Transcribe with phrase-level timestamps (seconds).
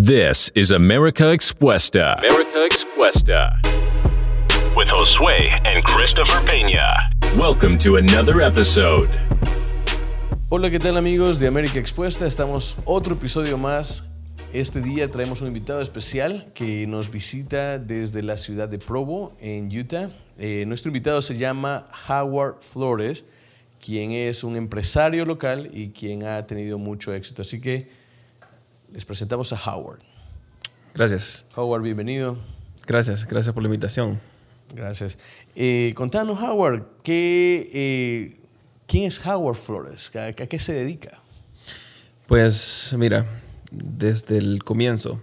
[0.00, 2.16] This is America Expuesta.
[2.18, 3.58] America Expuesta.
[4.76, 6.94] with Josue and Christopher Peña.
[7.36, 9.08] Welcome to another episode.
[10.50, 12.26] Hola, ¿qué tal amigos de América Expuesta?
[12.26, 14.12] Estamos otro episodio más.
[14.52, 19.66] Este día traemos un invitado especial que nos visita desde la ciudad de Provo, en
[19.76, 20.10] Utah.
[20.38, 23.24] Eh, nuestro invitado se llama Howard Flores,
[23.84, 27.42] quien es un empresario local y quien ha tenido mucho éxito.
[27.42, 27.97] Así que
[28.92, 30.00] les presentamos a Howard.
[30.94, 32.38] Gracias, Howard, bienvenido.
[32.86, 34.18] gracias, gracias por la invitación.
[34.74, 35.18] Gracias.
[35.54, 38.40] Eh, contanos, Howard, ¿qué, eh,
[38.86, 40.10] ¿quién es Howard Flores?
[40.16, 41.18] ¿A, a qué se dedica?
[42.26, 43.26] Pues mira,
[43.70, 45.22] desde el comienzo,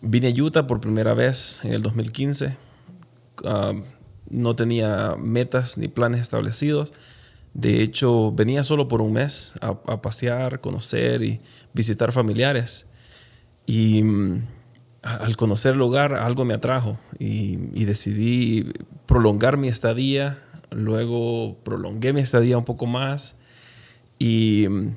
[0.00, 2.56] vine a Utah por primera vez en el 2015.
[3.44, 3.84] Am,
[4.28, 6.92] no tenía metas ni planes establecidos.
[7.54, 11.40] De hecho, venía solo por un mes a, pasear, conocer y
[11.72, 12.86] visitar familiares.
[13.66, 14.42] Y mm,
[15.02, 18.72] al conocer el lugar, algo me atrajo y, y decidí
[19.06, 20.38] prolongar mi estadía.
[20.70, 23.36] Luego prolongué mi estadía un poco más.
[24.18, 24.94] Y mm,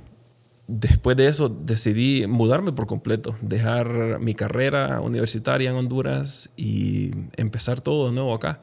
[0.67, 7.81] después de eso decidí mudarme por completo, dejar mi carrera universitaria en Honduras y empezar
[7.81, 8.61] todo de nuevo acá,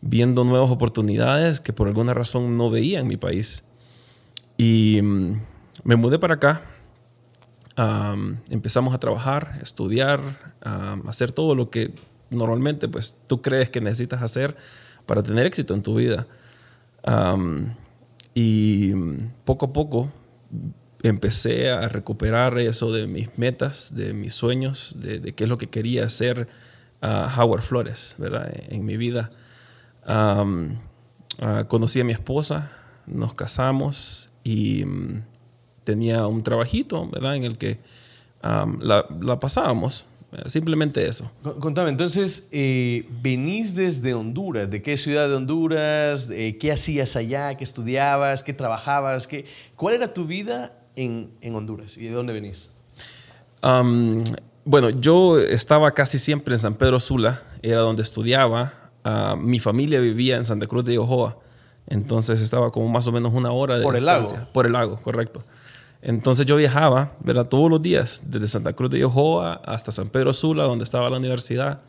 [0.00, 3.64] viendo nuevas oportunidades que por alguna razón no veía en mi país.
[4.56, 5.40] Y mm,
[5.84, 6.62] me mudé para acá.
[7.76, 10.20] Am, empezamos a trabajar, estudiar,
[11.06, 11.92] hacer todo lo que
[12.30, 14.56] normalmente pues tú crees que necesitas hacer
[15.06, 16.26] para tener éxito en tu vida.
[18.34, 20.12] Y mm, poco a poco
[21.02, 25.68] empecé a recuperar eso de mis metas, de mis sueños, de, qué es lo que
[25.68, 26.48] quería hacer
[27.00, 28.52] a Howard Flores, ¿verdad?
[28.68, 29.30] En, mi vida.
[30.08, 32.70] Ah, conocí a mi esposa,
[33.06, 35.22] nos casamos y mm,
[35.84, 37.36] tenía un trabajito, ¿verdad?
[37.36, 37.78] En el que
[38.42, 40.04] la, la pasábamos.
[40.32, 41.30] Eh, Simplemente eso.
[41.42, 44.68] Con- Contame, entonces, eh, venís desde Honduras.
[44.70, 46.28] ¿De qué ciudad de Honduras?
[46.30, 47.54] Eh, ¿Qué hacías allá?
[47.56, 48.42] ¿Qué estudiabas?
[48.42, 49.26] ¿Qué trabajabas?
[49.26, 49.46] ¿Qué,
[49.76, 51.96] ¿Cuál era tu vida en, en Honduras?
[51.96, 52.70] ¿Y de dónde venís?
[54.64, 58.74] Bueno, yo estaba casi siempre en San Pedro Sula, era donde estudiaba.
[59.10, 61.38] Ah, mi familia vivía en Santa Cruz de Ojoa,
[61.86, 64.30] entonces estaba como más o menos una hora de ¿Por el lago?
[64.52, 65.42] Por el lago, correcto.
[66.02, 67.48] Entonces yo viajaba, ¿verdad?
[67.48, 71.16] Todos los días, desde Santa Cruz de Ojoa hasta San Pedro Sula, donde estaba la
[71.16, 71.80] universidad.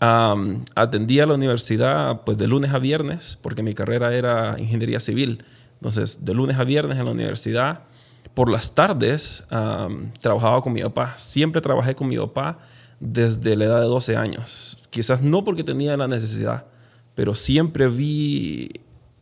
[0.00, 5.44] Am, atendía la universidad pues de lunes a viernes, porque mi carrera era ingeniería civil.
[5.74, 7.82] Entonces, de lunes a viernes en la universidad.
[8.34, 9.44] Por las tardes
[10.20, 11.14] trabajaba con mi papá.
[11.16, 12.58] Siempre trabajé con mi papá
[13.00, 14.78] desde la edad de 12 años.
[14.90, 16.66] Quizás no porque tenía la necesidad,
[17.14, 18.70] pero siempre vi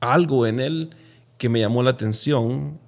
[0.00, 0.90] algo en él
[1.38, 2.78] que me llamó la atención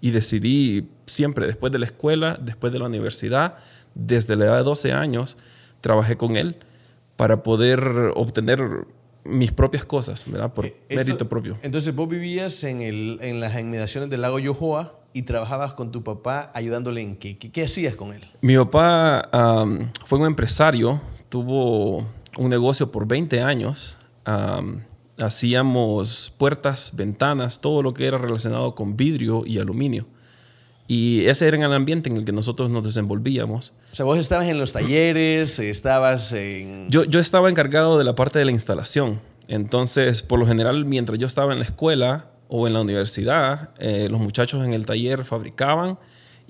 [0.00, 3.56] y decidí siempre, después de la escuela, después de la universidad,
[3.94, 5.36] desde la edad de 12 años,
[5.80, 6.56] trabajé con él
[7.16, 8.86] para poder obtener
[9.24, 10.52] mis propias cosas, ¿verdad?
[10.54, 11.58] Por Eh, esto- mérito propio.
[11.62, 16.02] Entonces, vos vivías en, el, en las inmediaciones del lago Yohoa y trabajabas con tu
[16.02, 17.38] papá ayudándole en qué.
[17.38, 18.24] ¿Qué, qué hacías con él?
[18.40, 23.96] Mi papá am, fue un empresario, tuvo un negocio por 20 años.
[24.24, 24.84] am,
[25.18, 30.06] hacíamos puertas, ventanas, todo lo que era relacionado con vidrio y aluminio.
[30.86, 33.74] Y ese era el ambiente en el que nosotros nos desenvolvíamos.
[33.92, 36.88] O sea, vos estabas en los talleres, estabas en...
[36.88, 39.20] Yo, yo estaba encargado de la parte de la instalación.
[39.48, 44.08] Entonces, por lo general, mientras yo estaba en la escuela o en la universidad, eh,
[44.10, 45.98] los muchachos en el taller fabricaban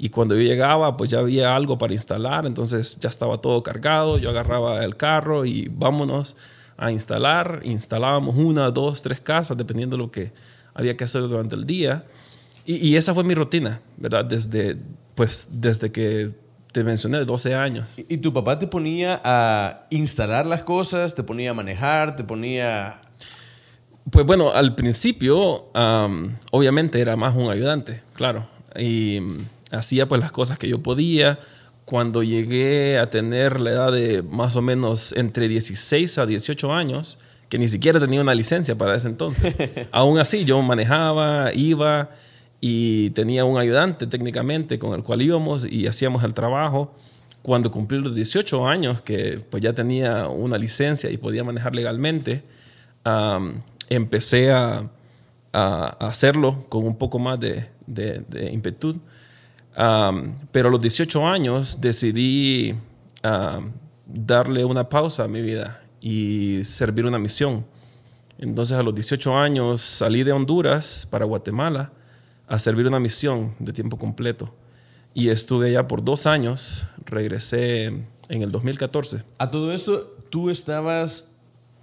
[0.00, 2.46] y cuando yo llegaba, pues ya había algo para instalar.
[2.46, 4.16] Entonces ya estaba todo cargado.
[4.16, 6.36] Yo agarraba el carro y vámonos
[6.76, 7.60] a instalar.
[7.64, 10.32] Instalábamos una, dos, tres casas, dependiendo de lo que
[10.72, 12.06] había que hacer durante el día.
[12.64, 14.26] Y, esa fue mi rutina, ¿verdad?
[14.26, 14.76] Desde,
[15.14, 16.32] pues, desde que
[16.70, 17.88] te mencioné, 12 años.
[17.96, 22.24] Y y tu papá te ponía a instalar las cosas, te ponía a manejar, te
[22.24, 23.00] ponía...
[24.10, 28.48] Pues bueno, al principio, am, obviamente era más un ayudante, claro.
[28.78, 29.38] Y mm,
[29.72, 31.38] hacía pues las cosas que yo podía.
[31.84, 37.18] Cuando llegué a tener la edad de más o menos entre 16 a 18 años,
[37.48, 39.54] que ni siquiera tenía una licencia para ese entonces.
[39.90, 42.10] Aún así, yo manejaba, iba
[42.60, 46.94] y tenía un ayudante técnicamente con el cual íbamos y hacíamos el trabajo.
[47.42, 52.42] Cuando cumplí los 18 años, que pues ya tenía una licencia y podía manejar legalmente,
[53.88, 54.90] empecé a,
[55.52, 58.52] a hacerlo con un poco más de, de, de
[60.50, 62.74] pero a los 18 años decidí
[64.06, 67.64] darle una pausa a mi vida y servir una misión.
[68.38, 71.92] Entonces a los 18 años salí de Honduras para Guatemala
[72.46, 74.54] a servir una misión de tiempo completo.
[75.14, 76.86] y estuve allá por dos años.
[77.06, 79.24] Regresé en el 2014.
[79.38, 81.27] A todo esto, ¿tú estabas,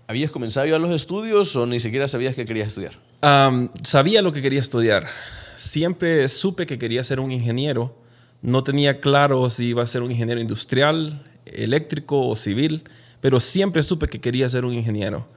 [0.08, 2.94] habías comenzado ya los estudios o ni siquiera sabías que querías estudiar?
[3.22, 5.08] Am, sabía lo que quería estudiar.
[5.56, 7.96] Siempre supe que quería ser un ingeniero.
[8.42, 12.84] No tenía claro si iba a ser un ingeniero industrial, eléctrico o civil,
[13.22, 15.28] pero siempre supe que quería ser un ingeniero.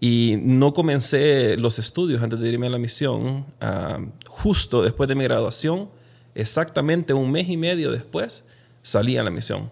[0.00, 3.44] Y no comencé los estudios antes de irme a la misión.
[3.60, 5.90] am, justo después de mi graduación,
[6.34, 8.44] exactamente un mes y medio después,
[8.82, 9.70] salí a la misión.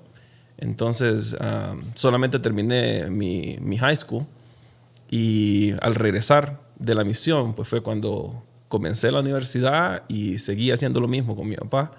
[0.59, 4.27] Entonces, am, solamente terminé mi, mi high school
[5.11, 11.01] y al regresar de la misión, pues fue cuando comencé la universidad y seguí haciendo
[11.01, 11.93] lo mismo con mi papá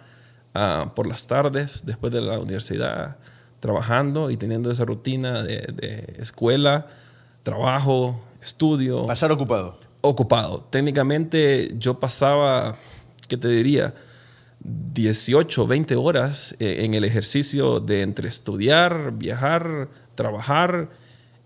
[0.53, 3.17] ah, por las tardes, después de la universidad,
[3.59, 6.87] trabajando y teniendo esa rutina de, de escuela,
[7.43, 9.79] trabajo, estudio Pasar ocupado.
[10.01, 10.67] ocupado.
[10.69, 12.75] Técnicamente yo pasaba,
[13.27, 13.93] ¿qué te diría?
[14.65, 20.89] 18, 20 horas eh, en el ejercicio de entre estudiar, viajar, trabajar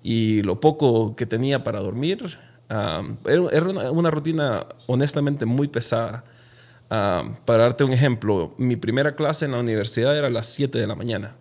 [0.02, 2.38] y lo poco que tenía para dormir.
[2.70, 6.24] Era una, rutina honestamente muy pesada.
[6.88, 10.88] Para darte un ejemplo, mi primera clase en la universidad era a las 7 de
[10.88, 11.36] la mañana.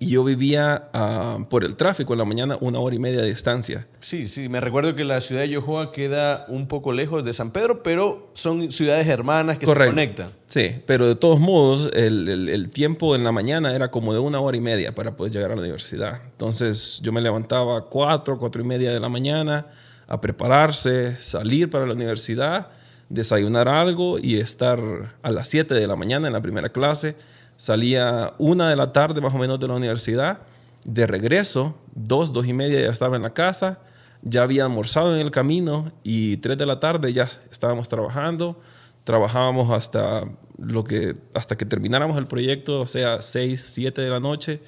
[0.00, 3.28] Y yo vivía ah, por el tráfico en la mañana una hora y media de
[3.28, 3.86] distancia.
[4.00, 7.50] Sí, sí, me recuerdo que la ciudad de Yohoa queda un poco lejos de San
[7.52, 9.90] Pedro, pero son ciudades hermanas que Correcto.
[9.90, 10.30] se conectan.
[10.46, 14.18] Sí, pero de todos modos, el, el- el tiempo en la mañana era como de
[14.18, 16.20] una hora y media para poder llegar a la universidad.
[16.32, 19.66] Entonces yo me levantaba a cuatro, cuatro y media de la mañana
[20.06, 22.68] a prepararse, salir para la universidad,
[23.08, 24.78] desayunar algo y estar
[25.22, 27.16] a las 7 de la mañana en la primera clase.
[27.56, 30.38] Salía una de la tarde más o menos de la universidad.
[30.84, 33.78] De regreso, dos, dos y media ya estaba en la casa.
[34.22, 38.60] Ya había almorzado en el camino y tres de la tarde ya estábamos trabajando.
[39.04, 40.24] Trabajábamos hasta,
[40.58, 44.60] lo que, hasta que termináramos el proyecto, o sea, seis, siete de la noche.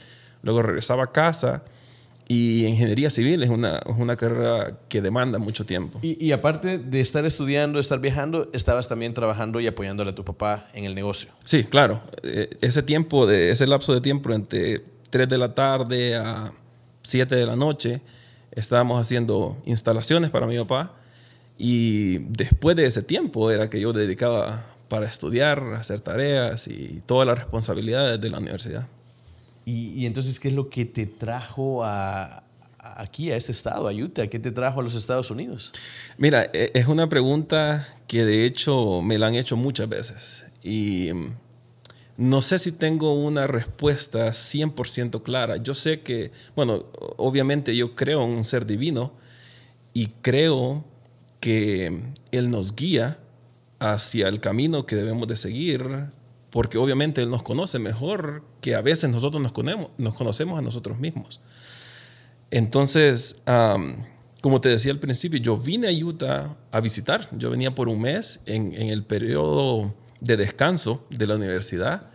[0.43, 1.65] Luego regresaba a casa.
[2.28, 6.00] Y ingeniería civil es una, es una carrera que demanda mucho tiempo.
[6.02, 10.25] Y, y aparte de estar estudiando, estar viajando, estabas también trabajando y apoyándole a tu
[10.25, 11.31] papá en el negocio.
[11.44, 12.02] Sí, claro.
[12.25, 16.52] Eh, Ese tiempo, de, ese lapso de tiempo entre 3 de la tarde a
[17.02, 18.00] 7 de la noche,
[18.50, 20.94] estábamos haciendo instalaciones para mi papá.
[21.58, 27.26] Y después de ese tiempo era que yo dedicaba para estudiar, hacer tareas y todas
[27.26, 28.88] las responsabilidades de la universidad.
[29.69, 34.29] Y, entonces, ¿qué es lo que te trajo aquí, a este estado, a Utah?
[34.29, 35.73] ¿Qué te trajo a los Estados Unidos?
[36.19, 41.13] Mira, e- es una pregunta que de hecho me la han hecho muchas veces y
[41.13, 41.31] mm,
[42.19, 45.57] no sé si tengo una respuesta 100% clara.
[45.57, 46.85] Yo sé que, bueno,
[47.17, 49.15] obviamente yo creo en un ser divino
[49.93, 50.85] y creo
[51.41, 53.19] que Él nos guía
[53.81, 56.07] hacia el camino que debemos de seguir
[56.56, 60.62] porque obviamente Él nos conoce mejor que a veces nosotros nos conocemos, nos conocemos a
[60.62, 61.43] nosotros mismos.
[62.50, 63.43] Entonces,
[64.41, 67.29] como te decía al principio, yo vine a Utah a visitar.
[67.37, 72.08] Yo venía por un mes en, el periodo de descanso de la universidad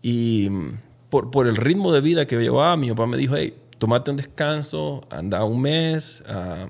[0.00, 0.78] y mm,
[1.10, 5.06] por, el ritmo de vida que llevaba, mi papá me dijo, hey, tomate un descanso,
[5.10, 6.68] anda un mes, ah,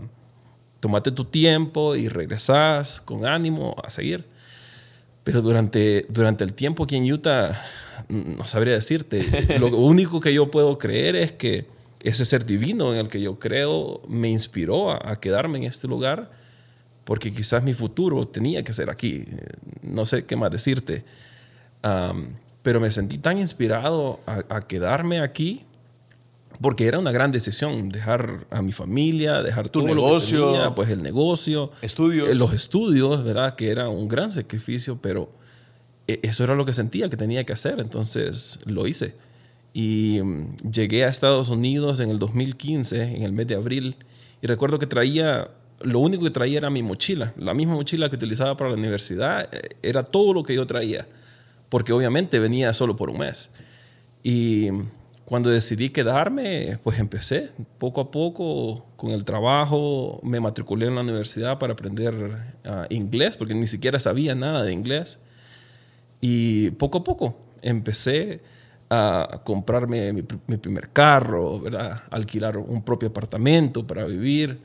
[0.80, 4.26] tomate tu tiempo y regresas con ánimo a seguir.
[5.24, 7.60] Pero durante, durante el tiempo aquí en Utah,
[8.08, 9.58] no sabría decirte.
[9.58, 11.66] Lo único que yo puedo creer es que
[12.02, 16.30] ese ser divino en el que yo creo me inspiró a, quedarme en este lugar
[17.04, 19.24] porque quizás mi futuro tenía que ser aquí.
[19.82, 21.04] No sé qué más decirte.
[22.62, 25.64] Pero me sentí tan inspirado a quedarme aquí
[26.60, 30.38] porque era una gran decisión dejar a mi familia, dejar Tu todo negocio.
[30.40, 32.28] lo que tenía, pues el negocio, Estudios.
[32.30, 33.54] eh, los estudios, ¿verdad?
[33.54, 35.30] Que era un gran sacrificio, pero
[36.08, 39.14] eh, eso era lo que sentía que tenía que hacer, entonces lo hice.
[39.72, 43.96] Y mm, llegué a Estados Unidos en el 2015, en el mes de abril,
[44.42, 45.48] y recuerdo que traía,
[45.80, 49.48] lo único que traía era mi mochila, la misma mochila que utilizaba para la universidad,
[49.52, 51.06] eh, era todo lo que yo traía,
[51.68, 53.50] porque obviamente venía solo por un mes.
[54.24, 54.68] Y
[55.28, 61.02] cuando decidí quedarme, pues empecé poco a poco con el trabajo, me matriculé en la
[61.02, 62.14] universidad para aprender
[62.64, 65.20] ah, inglés, porque ni siquiera sabía nada de inglés.
[66.22, 68.40] Y poco a poco empecé
[68.88, 72.04] a comprarme mi, mi primer carro, ¿verdad?
[72.08, 74.62] alquilar un propio apartamento para vivir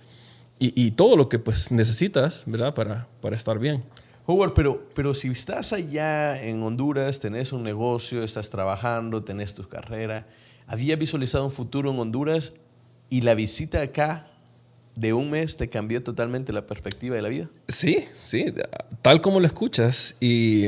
[0.60, 2.74] y, y todo lo que pues necesitas ¿verdad?
[2.74, 3.84] Para, para estar bien.
[4.28, 9.68] Howard, pero, pero si estás allá en Honduras, tenés un negocio, estás trabajando, tenés tu
[9.68, 10.26] carrera,
[10.68, 12.54] ¿habías visualizado un futuro en Honduras
[13.10, 14.28] y la visita acá
[14.96, 17.50] de un mes te cambió totalmente la perspectiva de la vida?
[17.68, 18.46] Sí, sí,
[19.02, 20.16] tal como lo escuchas.
[20.20, 20.68] Y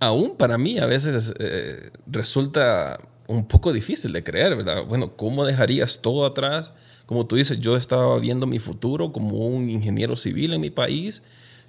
[0.00, 4.84] aún para mí a veces eh, resulta un poco difícil de creer, ¿verdad?
[4.86, 6.72] Bueno, ¿cómo dejarías todo atrás?
[7.06, 11.22] Como tú dices, yo estaba viendo mi futuro como un ingeniero civil en mi país,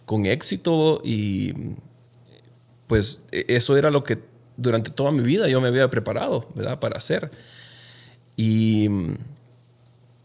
[0.06, 1.54] con éxito y
[2.88, 4.20] pues e, eso era lo que
[4.58, 6.80] durante toda mi vida yo me había preparado, ¿verdad?
[6.80, 7.32] Para hacer.
[8.36, 8.90] Y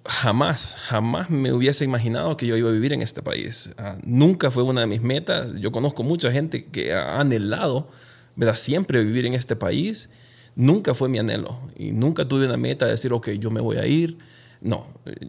[0.04, 3.74] jamás, jamás me hubiese imaginado que yo iba a vivir en este país.
[3.78, 5.54] Ah, nunca fue una de mis metas.
[5.54, 7.88] Yo conozco mucha gente que ha anhelado,
[8.34, 8.54] ¿verdad?
[8.54, 10.10] Siempre vivir en este país.
[10.56, 11.60] Nunca fue mi anhelo.
[11.76, 14.18] Y nunca tuve una meta de decir, ok, yo me voy a ir.
[14.60, 14.88] No,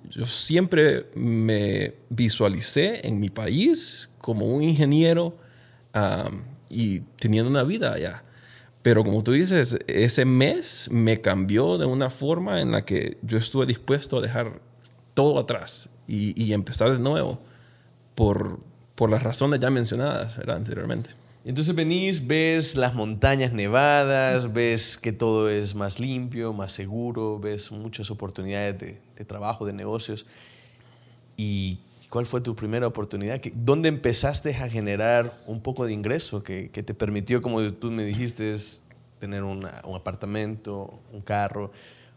[0.09, 5.37] yo siempre me visualicé en mi país como un ingeniero
[6.69, 8.23] y teniendo una vida allá.
[8.81, 13.37] Pero como tú dices, ese mes me cambió de una forma en la que yo
[13.37, 14.61] estuve dispuesto a dejar
[15.13, 17.39] todo atrás y, empezar de nuevo
[18.15, 18.59] por,
[18.95, 21.11] por las razones ya mencionadas anteriormente.
[21.45, 27.71] Entonces venís, ves las montañas nevadas, ves que todo es más limpio, más seguro, ves
[27.71, 30.25] muchas oportunidades de, trabajo, de negocios.
[31.37, 33.41] ¿Y cuál fue tu primera oportunidad?
[33.53, 38.55] ¿Dónde empezaste a generar un poco de ingreso que, te permitió, como tú me dijiste,
[39.19, 41.71] tener un apartamento, un carro?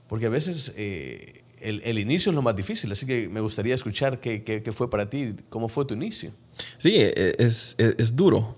[0.08, 4.20] Porque a veces eh, el, inicio es lo más difícil, así que me gustaría escuchar
[4.20, 6.32] qué, qué, fue para ti, cómo fue tu inicio.
[6.78, 8.56] Sí, e, es, es, duro.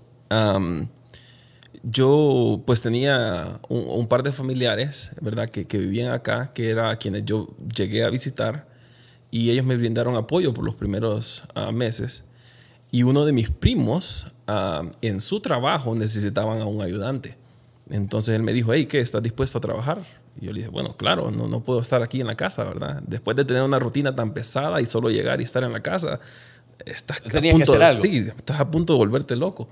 [1.83, 5.47] yo pues tenía un, par de familiares, ¿verdad?
[5.47, 8.74] Que, que, vivían acá, que era a quienes yo llegué a visitar
[9.31, 12.25] y ellos me brindaron apoyo por los primeros ah, meses.
[12.91, 14.27] Y uno de mis primos
[15.01, 17.35] en su trabajo necesitaban a un ayudante.
[17.89, 18.99] Entonces él me dijo, hey, ¿qué?
[18.99, 20.03] ¿Estás dispuesto a trabajar?
[20.39, 23.01] Y yo le dije, bueno, claro, no, no puedo estar aquí en la casa, ¿verdad?
[23.05, 26.19] Después de tener una rutina tan pesada y solo llegar y estar en la casa,
[26.85, 29.67] estás, a punto, de, Sí, estás a punto de volverte loco.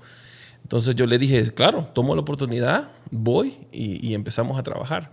[0.62, 5.10] Entonces yo le dije, claro, tomo la oportunidad, voy y, empezamos a trabajar.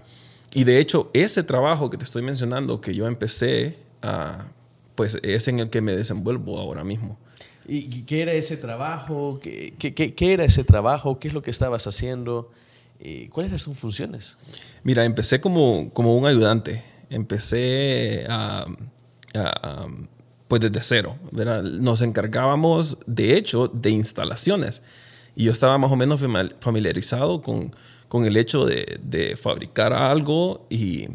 [0.53, 3.77] Y de hecho, ese trabajo que te estoy mencionando, que yo empecé,
[4.95, 7.17] pues es en el que me desenvuelvo ahora mismo.
[7.67, 9.39] ¿Y qué era ese trabajo?
[9.41, 11.19] ¿Qué, qué, qué era ese trabajo?
[11.19, 12.51] ¿Qué es lo que estabas haciendo?
[12.99, 14.37] Eh, ¿Cuáles eran sus funciones?
[14.83, 16.83] Mira, empecé como, como un ayudante.
[17.09, 18.65] Empecé a,
[20.47, 21.17] pues desde cero.
[21.31, 24.83] Nos encargábamos, de hecho, de instalaciones.
[25.35, 26.21] Y yo estaba más o menos
[26.59, 27.75] familiarizado con,
[28.07, 31.07] con el hecho de, de fabricar algo y,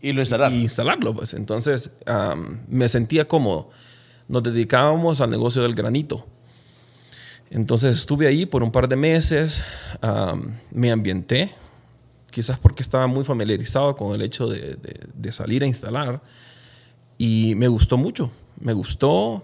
[0.00, 0.52] y, lo instalar.
[0.52, 1.14] y instalarlo.
[1.14, 1.34] Pues.
[1.34, 1.92] Entonces
[2.68, 3.70] me sentía cómodo.
[4.28, 6.26] Nos dedicábamos al negocio del granito.
[7.50, 9.60] Entonces estuve ahí por un par de meses,
[10.70, 11.50] me ambienté,
[12.30, 16.22] quizás porque estaba muy familiarizado con el hecho de, salir a instalar
[17.18, 18.30] y me gustó mucho,
[18.60, 19.42] me gustó.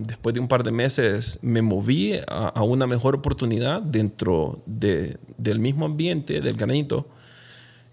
[0.00, 5.86] después de un par de meses me moví a, una mejor oportunidad dentro del mismo
[5.86, 7.06] ambiente, del granito,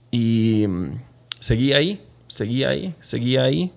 [0.09, 0.65] y
[1.39, 3.73] seguí ahí, seguí ahí, seguí ahí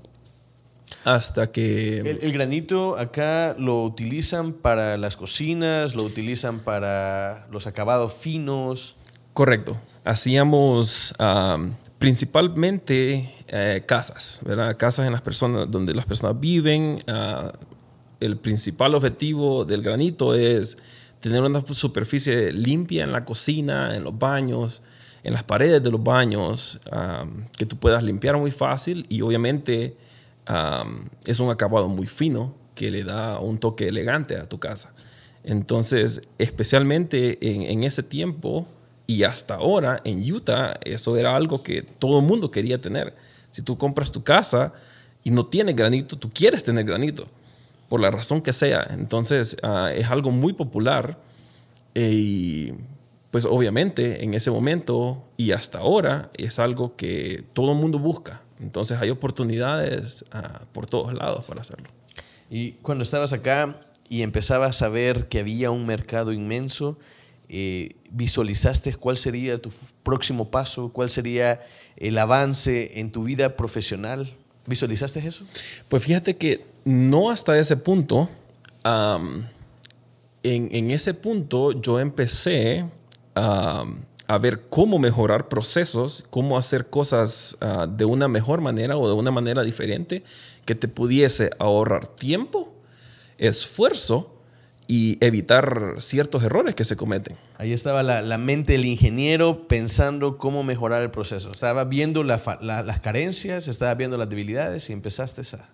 [1.04, 1.98] hasta que...
[1.98, 8.96] El, granito acá lo utilizan para las cocinas, lo utilizan para los acabados finos.
[9.32, 9.76] Correcto.
[10.04, 11.14] Hacíamos
[11.98, 14.76] principalmente eh, casas, ¿verdad?
[14.76, 16.98] Casas en las personas, donde las personas viven.
[17.06, 17.52] Ah,
[18.20, 20.78] el principal objetivo del granito es
[21.18, 24.82] tener una superficie limpia en la cocina, en los baños,
[25.24, 26.80] en las paredes de los baños,
[27.56, 29.96] que tú puedas limpiar muy fácil y obviamente
[31.26, 34.92] es un acabado muy fino que le da un toque elegante a tu casa.
[35.44, 38.66] Entonces, especialmente en, ese tiempo
[39.06, 43.14] y hasta ahora en Utah, eso era algo que todo el mundo quería tener.
[43.50, 44.72] Si tú compras tu casa
[45.24, 47.26] y no tienes granito, tú quieres tener granito,
[47.88, 48.86] por la razón que sea.
[48.90, 51.18] Entonces, ah, es algo muy popular
[51.94, 52.72] y
[53.32, 58.42] pues obviamente en ese momento y hasta ahora es algo que todo el mundo busca.
[58.60, 61.88] Entonces hay oportunidades ah, por todos lados para hacerlo.
[62.50, 66.98] Y cuando estabas acá y empezabas a ver que había un mercado inmenso,
[67.48, 69.72] eh, ¿visualizaste cuál sería tu
[70.02, 70.92] próximo paso?
[70.92, 71.62] ¿Cuál sería
[71.96, 74.30] el avance en tu vida profesional?
[74.66, 75.46] ¿Visualizaste eso?
[75.88, 78.28] Pues fíjate que no hasta ese punto.
[80.42, 82.84] en, ese punto yo empecé
[83.34, 83.84] a
[84.32, 89.14] a ver cómo mejorar procesos, cómo hacer cosas ah, de una mejor manera o de
[89.14, 90.22] una manera diferente
[90.64, 92.72] que te pudiese ahorrar tiempo,
[93.36, 94.34] esfuerzo
[94.86, 97.36] y evitar ciertos errores que se cometen.
[97.58, 101.50] Ahí estaba la, mente del ingeniero pensando cómo mejorar el proceso.
[101.50, 102.42] Estaba viendo las
[103.02, 105.68] carencias, estaba viendo las debilidades y empezaste a,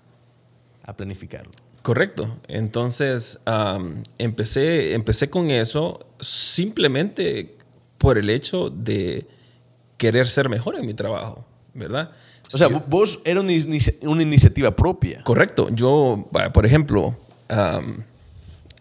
[0.82, 1.52] a planificarlo.
[1.82, 2.38] Correcto.
[2.48, 7.56] Entonces, am, empecé, empecé con eso simplemente
[7.98, 9.26] por el hecho de
[9.96, 11.44] querer ser mejor en mi trabajo,
[11.74, 12.10] ¿verdad?
[12.52, 15.22] O sea, vos era una, inici- una iniciativa propia.
[15.22, 15.68] Correcto.
[15.70, 17.16] Yo, por ejemplo,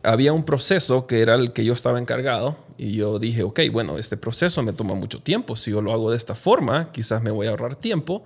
[0.03, 3.97] había un proceso que era el que yo estaba encargado y yo dije, ok, bueno,
[3.97, 5.55] este proceso me toma mucho tiempo.
[5.55, 8.23] Si yo lo hago de esta forma, quizás me voy a ahorrar tiempo.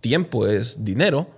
[0.00, 1.28] Tiempo es dinero.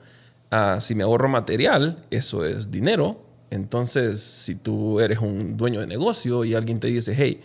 [0.51, 3.21] Ah, si me ahorro material, eso es dinero.
[3.51, 7.41] Entonces, si tú eres un dueño de negocio y alguien te dice, hey,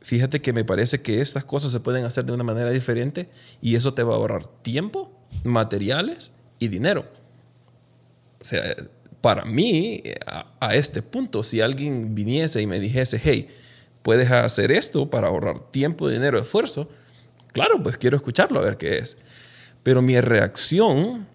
[0.00, 3.28] fíjate que me parece que estas cosas se pueden hacer de una manera diferente
[3.60, 5.10] y eso te va a ahorrar tiempo,
[5.44, 7.06] materiales y dinero.
[8.40, 8.62] O sea,
[9.20, 10.02] para mí,
[10.60, 13.48] a, este punto, si alguien viniese y me dijese, hey,
[14.02, 16.88] puedes hacer esto para ahorrar tiempo, dinero, esfuerzo,
[17.52, 19.18] claro, pues quiero escucharlo a ver qué es.
[19.82, 21.26] Pero mi reacción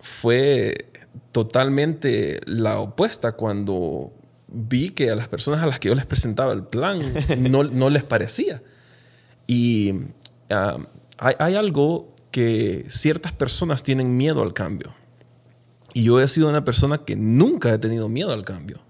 [0.00, 0.91] fue
[1.32, 4.12] totalmente la opuesta cuando
[4.48, 7.00] vi que a las personas a las que yo les presentaba el plan
[7.38, 8.62] no, no les parecía.
[9.46, 9.94] Y
[10.50, 10.78] ah,
[11.18, 14.94] hay, hay algo que ciertas personas tienen miedo al cambio.
[15.94, 18.80] Y yo he sido una persona que nunca he tenido miedo al cambio.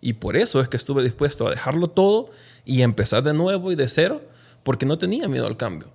[0.00, 2.30] Y por eso es que estuve dispuesto a dejarlo todo
[2.64, 4.22] y empezar de nuevo y de cero,
[4.62, 5.90] porque no tenía miedo al cambio.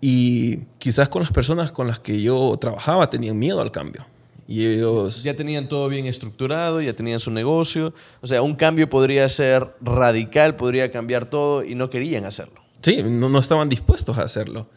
[0.00, 4.06] Y quizás con las personas con las que yo trabajaba tenían miedo al cambio.
[4.48, 5.22] Y ellos...
[5.22, 7.92] Ya tenían todo bien estructurado, ya tenían su negocio.
[8.22, 12.62] O sea, un cambio podría ser radical, podría cambiar todo y no querían hacerlo.
[12.80, 14.70] Sí, no, no estaban dispuestos a hacerlo.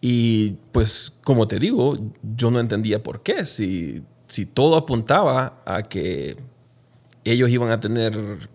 [0.00, 1.98] Y pues, como te digo,
[2.34, 3.44] yo no entendía por qué.
[3.44, 6.38] Si, si todo apuntaba a que
[7.22, 8.48] ellos iban a tener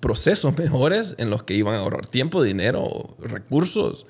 [0.00, 4.06] procesos mejores en los que iban a ahorrar tiempo, dinero, recursos,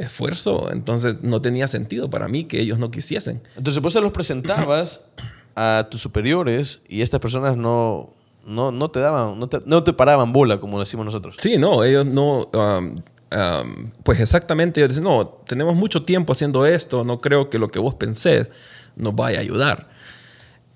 [0.00, 3.42] esfuerzo, entonces no tenía sentido para mí que ellos no quisiesen.
[3.56, 5.06] Entonces vos se los presentabas
[5.54, 8.10] a tus superiores y estas personas no,
[8.46, 11.36] no, no te daban, no te, no te paraban bola, como decimos nosotros.
[11.38, 12.96] Sí, no, ellos no, um,
[13.32, 17.68] um, pues exactamente, ellos dicen, no, tenemos mucho tiempo haciendo esto, no creo que lo
[17.68, 18.48] que vos pensés
[18.96, 19.90] nos vaya a ayudar.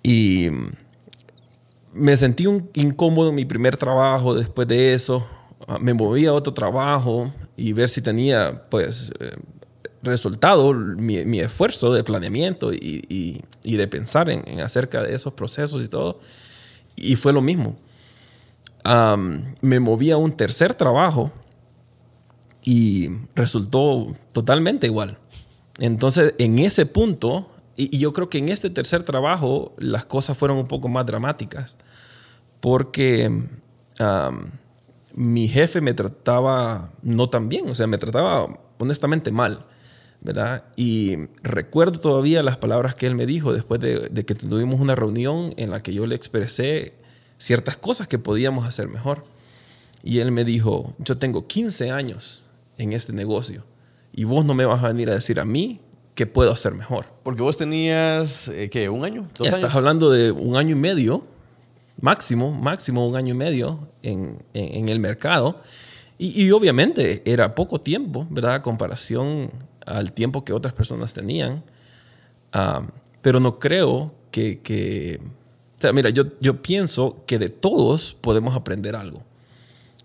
[0.03, 0.73] Y mm,
[1.95, 5.27] me sentí un, incómodo en mi primer trabajo después de eso,
[5.81, 9.33] me moví a otro trabajo y ver si tenía, pues, eh,
[10.03, 15.33] resultado mi, mi esfuerzo de planeamiento y, y- de pensar en, en acerca de esos
[15.35, 16.21] procesos y todo.
[16.97, 17.77] Y fue lo mismo
[19.61, 21.33] me moví a un tercer trabajo
[22.63, 25.19] y resultó totalmente igual.
[25.79, 30.59] Entonces, en ese punto, y, yo creo que en este tercer trabajo las cosas fueron
[30.59, 31.77] un poco más dramáticas,
[32.61, 33.31] porque
[35.15, 38.49] mi jefe me trataba no tan bien, o sea, me trataba
[38.79, 39.67] honestamente mal,
[40.21, 40.65] ¿verdad?
[40.77, 44.95] Y recuerdo todavía las palabras que él me dijo después de, de que tuvimos una
[44.95, 46.95] reunión en la que yo le expresé
[47.39, 49.25] ciertas cosas que podíamos hacer mejor.
[50.03, 53.65] Y él me dijo, yo tengo 15 años en este negocio
[54.13, 55.81] y vos no me vas a venir a decir a mí
[56.15, 57.07] qué puedo hacer mejor.
[57.23, 58.89] Porque vos tenías, eh, ¿qué?
[58.89, 59.29] ¿Un año?
[59.37, 59.59] ¿Dos años?
[59.59, 61.25] estás hablando de un año y medio,
[62.01, 65.61] máximo, máximo un año y medio en, en- en el mercado.
[66.19, 68.55] Y, y obviamente era poco tiempo, ¿verdad?
[68.55, 69.51] A comparación
[69.87, 71.63] al tiempo que otras personas tenían.
[72.53, 72.83] Ah,
[73.23, 74.61] pero no creo que...
[74.61, 75.21] que-
[75.77, 79.23] o sea, mira, yo, yo pienso que de todos podemos aprender algo.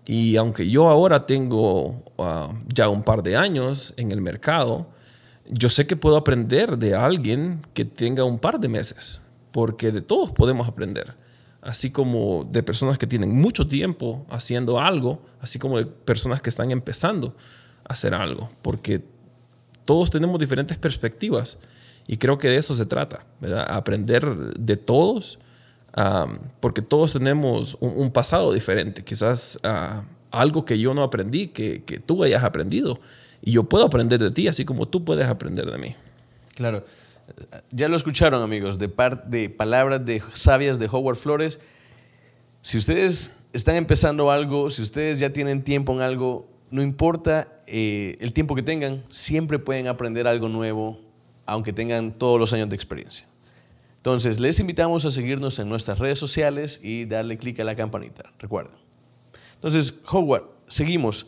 [0.04, 4.88] Y aunque yo ahora tengo ah, ya un par de años en el mercado,
[5.48, 9.22] yo sé que puedo aprender de alguien que tenga un par de meses,
[9.52, 11.14] porque de todos podemos aprender.
[11.62, 16.48] Así como de personas que tienen mucho tiempo haciendo algo, así como de personas que
[16.48, 17.34] están empezando
[17.84, 19.04] a hacer algo, porque
[19.84, 21.58] todos tenemos diferentes perspectivas
[22.06, 23.66] y creo que de eso se trata, ¿verdad?
[23.68, 25.38] Aprender de todos,
[26.60, 32.24] porque todos tenemos un, pasado diferente, quizás uh, algo que yo no aprendí, que tú
[32.24, 33.00] hayas aprendido,
[33.42, 35.94] y yo puedo aprender de ti, así como tú puedes aprender de mí.
[36.54, 36.84] Claro.
[37.70, 41.60] Ya lo escucharon, amigos, de, par- de palabras de sabias de Howard Flores.
[42.62, 48.16] Si ustedes están empezando algo, si ustedes ya tienen tiempo en algo, no importa eh,
[48.20, 51.00] el tiempo que tengan, siempre pueden aprender algo nuevo,
[51.46, 53.26] aunque tengan todos los años de experiencia.
[53.96, 58.32] Entonces, les invitamos a seguirnos en nuestras redes sociales y darle clic a la campanita,
[58.38, 58.76] recuerden.
[59.54, 61.26] Entonces, Howard, seguimos.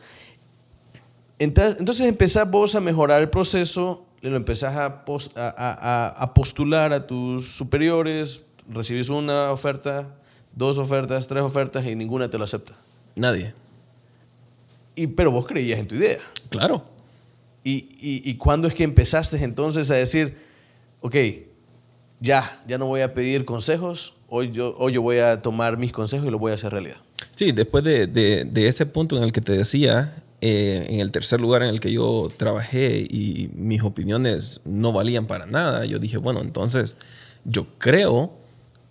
[1.39, 6.35] Entonces empezás vos a mejorar el proceso, lo empezás a, pos- a- a- a- a
[6.35, 10.15] postular a tus superiores, recibís una oferta,
[10.55, 12.75] dos ofertas, tres ofertas y ninguna te lo acepta.
[13.17, 13.55] Nadie.
[14.95, 16.19] Y, pero vos creías en tu idea.
[22.21, 25.93] ya, ya no voy a pedir consejos, hoy yo, hoy yo voy a tomar mis
[25.93, 26.97] consejos y los voy a hacer realidad.
[27.35, 31.13] Sí, después de, de- de ese punto en el que te decía, eh, en el
[31.13, 36.01] tercer lugar en el que yo trabajé y mis opiniones no valían para nada, yo
[36.01, 36.97] dije, bueno, entonces
[37.45, 38.33] yo creo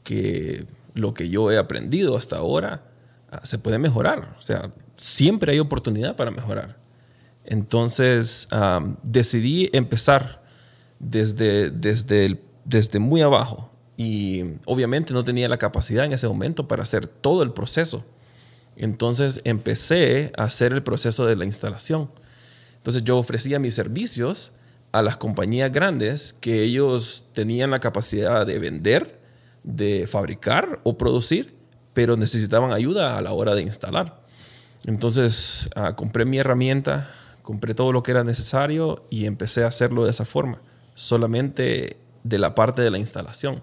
[0.06, 2.86] que lo que yo he aprendido hasta ahora
[3.30, 4.34] ah, se puede mejorar.
[4.40, 6.78] O sea, siempre hay oportunidad para mejorar.
[7.44, 8.48] Entonces
[9.04, 10.42] decidí empezar
[11.00, 16.84] desde, desde, desde muy abajo y obviamente no tenía la capacidad en ese momento para
[16.84, 18.06] hacer todo el proceso.
[18.76, 22.10] Entonces empecé a hacer el proceso de la instalación.
[22.78, 24.54] Entonces yo ofrecía mis servicios
[24.92, 29.20] a las compañías grandes que ellos tenían la capacidad de vender,
[29.64, 31.56] de fabricar o producir,
[31.94, 34.22] pero necesitaban ayuda a la hora de instalar.
[34.86, 37.10] Entonces ah, compré mi herramienta,
[37.44, 40.62] compré todo lo que era necesario y empecé a hacerlo de esa forma,
[40.96, 43.62] solamente de la parte de la instalación.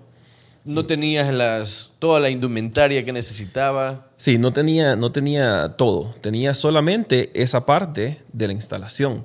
[0.64, 4.10] No tenías las, toda la indumentaria que necesitaba.
[4.16, 9.24] Sí, no tenía, no tenía todo, tenía solamente esa parte de la instalación.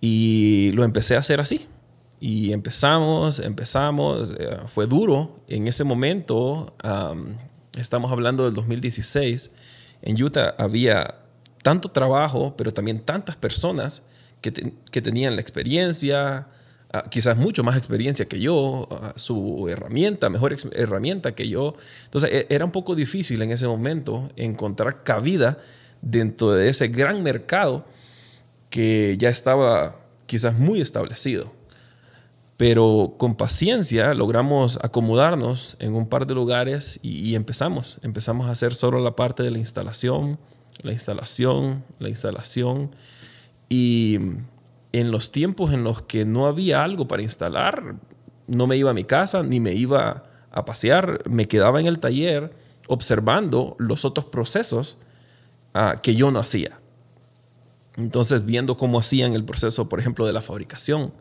[0.00, 1.68] Y lo empecé a hacer así.
[2.20, 5.40] Y empezamos, empezamos, eh, fue duro.
[5.48, 7.36] En ese momento, am,
[7.76, 9.52] estamos hablando del 2016,
[10.02, 11.16] en Utah había
[11.62, 14.02] tanto trabajo, pero también tantas personas
[14.40, 16.48] que, que tenían la experiencia,
[16.92, 21.74] ah, quizás mucho más experiencia que yo, ah, su herramienta, mejor herramienta que yo.
[22.04, 25.58] Entonces e- era un poco difícil en ese momento encontrar cabida
[26.02, 27.84] dentro de ese gran mercado
[28.70, 29.96] que ya estaba
[30.26, 31.52] quizás muy establecido.
[32.56, 38.00] Pero con paciencia logramos acomodarnos en un par de lugares y empezamos.
[38.02, 40.40] Empezamos a hacer solo la parte de la instalación,
[40.82, 42.90] la instalación, la instalación.
[43.68, 44.18] Y
[45.00, 47.96] en los tiempos en los que no había algo para instalar,
[48.46, 51.98] no me iba a mi casa ni me iba a pasear, me quedaba en el
[51.98, 52.52] taller
[52.88, 54.98] observando los otros procesos
[55.74, 56.80] ah, que yo no hacía.
[57.96, 61.12] Entonces, viendo cómo hacían el proceso, por ejemplo, de la fabricación,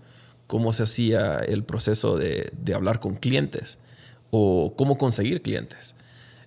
[0.45, 3.79] cómo se hacía el proceso de, hablar con clientes
[4.31, 5.95] o cómo conseguir clientes.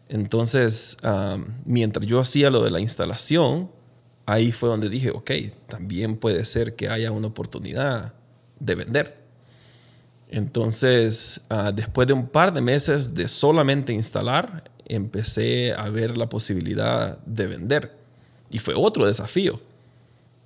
[0.09, 3.71] Entonces, am, mientras yo hacía lo de la instalación,
[4.33, 5.31] ahí fue donde dije, ok,
[5.66, 8.14] también puede ser que haya una oportunidad
[8.59, 9.21] de vender.
[10.29, 16.29] Entonces, ah, después de un par de meses de solamente instalar, empecé a ver la
[16.29, 17.97] posibilidad de vender.
[18.51, 19.61] Y fue otro desafío,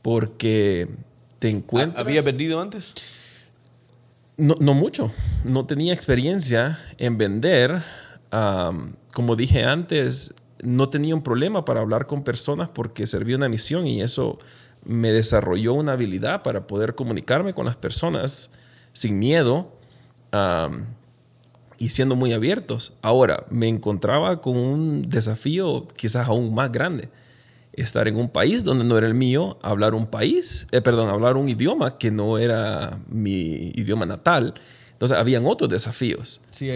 [0.00, 0.88] porque
[1.38, 2.00] te encuentras...
[2.00, 2.94] ¿Había vendido antes?
[4.36, 5.12] No, no mucho.
[5.44, 7.82] No tenía experiencia en vender.
[9.12, 13.86] Como dije antes, no tenía un problema para hablar con personas porque servía una misión
[13.86, 14.38] y eso
[14.84, 18.52] me desarrolló una habilidad para poder comunicarme con las personas
[18.92, 19.72] sin miedo
[21.78, 22.94] y siendo muy abiertos.
[23.02, 27.08] Ahora, me encontraba con un desafío quizás aún más grande.
[27.72, 31.36] Estar en un país donde no era el mío, hablar un país, eh, perdón, hablar
[31.36, 34.54] un idioma que no era mi idioma natal.
[34.92, 36.40] Entonces, habían otros desafíos.
[36.50, 36.70] Sí,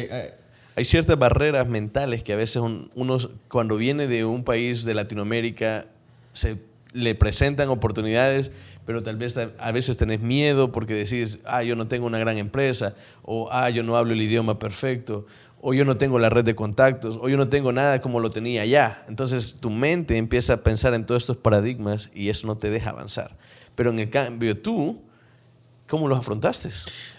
[0.78, 4.94] hay ciertas barreras mentales que a veces un- uno, cuando viene de un país de
[4.94, 5.86] Latinoamérica,
[6.32, 6.56] se
[6.92, 8.52] le presentan oportunidades,
[8.86, 12.18] pero tal vez a a veces tenés miedo porque decís, ah, yo no tengo una
[12.18, 15.26] gran empresa, o ah, yo no hablo el idioma perfecto,
[15.60, 18.30] o yo no tengo la red de contactos, o yo no tengo nada como lo
[18.30, 19.02] tenía allá.
[19.08, 22.90] Entonces tu mente empieza a pensar en todos estos paradigmas y eso no te deja
[22.90, 23.36] avanzar.
[23.74, 25.02] Pero en el cambio tú,
[25.88, 26.68] ¿cómo los afrontaste?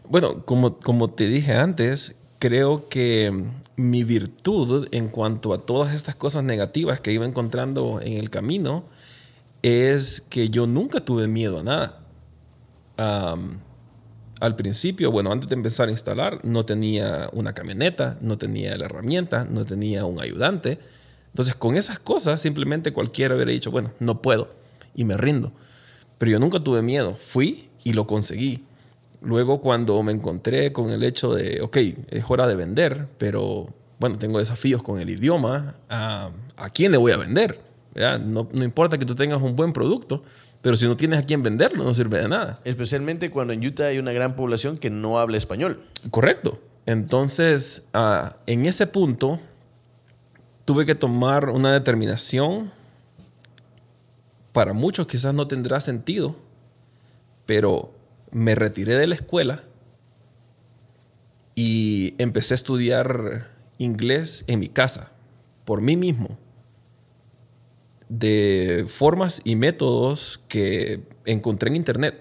[0.08, 6.15] Bueno, como, como te dije antes, creo que mi virtud en cuanto a todas estas
[6.15, 8.86] cosas negativas que iba encontrando en el camino
[9.62, 11.99] es que yo nunca tuve miedo a nada.
[14.39, 18.86] Al principio, bueno, antes de empezar a instalar, no tenía una camioneta, no tenía la
[18.86, 20.80] herramienta, no tenía un ayudante.
[21.28, 24.49] Entonces, con esas cosas, simplemente cualquiera hubiera dicho, bueno, no puedo
[24.95, 25.52] y me rindo.
[26.17, 28.63] Pero yo nunca tuve miedo, fui y lo conseguí.
[29.21, 31.77] Luego, cuando me encontré con el hecho de, ok,
[32.10, 33.67] es hora de vender, pero
[33.99, 37.60] bueno, tengo desafíos con el idioma, ¿a, a quién le voy a vender?
[37.95, 40.23] No, no importa que tú tengas un buen producto,
[40.62, 42.60] pero si no tienes a quién venderlo, no sirve de nada.
[42.63, 45.84] Especialmente cuando en Utah hay una gran población que no habla español.
[46.12, 46.60] Correcto.
[46.86, 49.39] Entonces, ah, en ese punto,
[50.65, 52.71] tuve que tomar una determinación.
[54.53, 56.36] Para muchos quizás no tendrá sentido,
[57.45, 57.91] pero
[58.31, 59.63] me retiré de la escuela
[61.55, 65.11] y empecé a estudiar inglés en mi casa,
[65.65, 66.37] por mí mismo,
[68.07, 72.19] de formas y métodos que encontré en internet.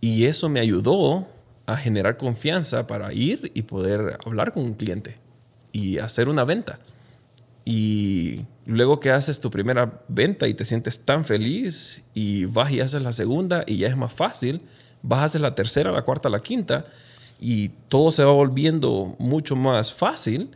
[0.00, 1.26] Y eso me ayudó
[1.66, 5.16] a generar confianza para ir y poder hablar con un cliente
[5.72, 6.78] y hacer una venta.
[7.64, 12.80] Y luego que haces tu primera venta y te sientes tan feliz y vas y
[12.80, 14.62] haces la segunda y ya es más fácil,
[15.02, 16.86] vas a hacer la tercera, la cuarta, la quinta
[17.40, 20.50] y todo se va volviendo mucho más fácil.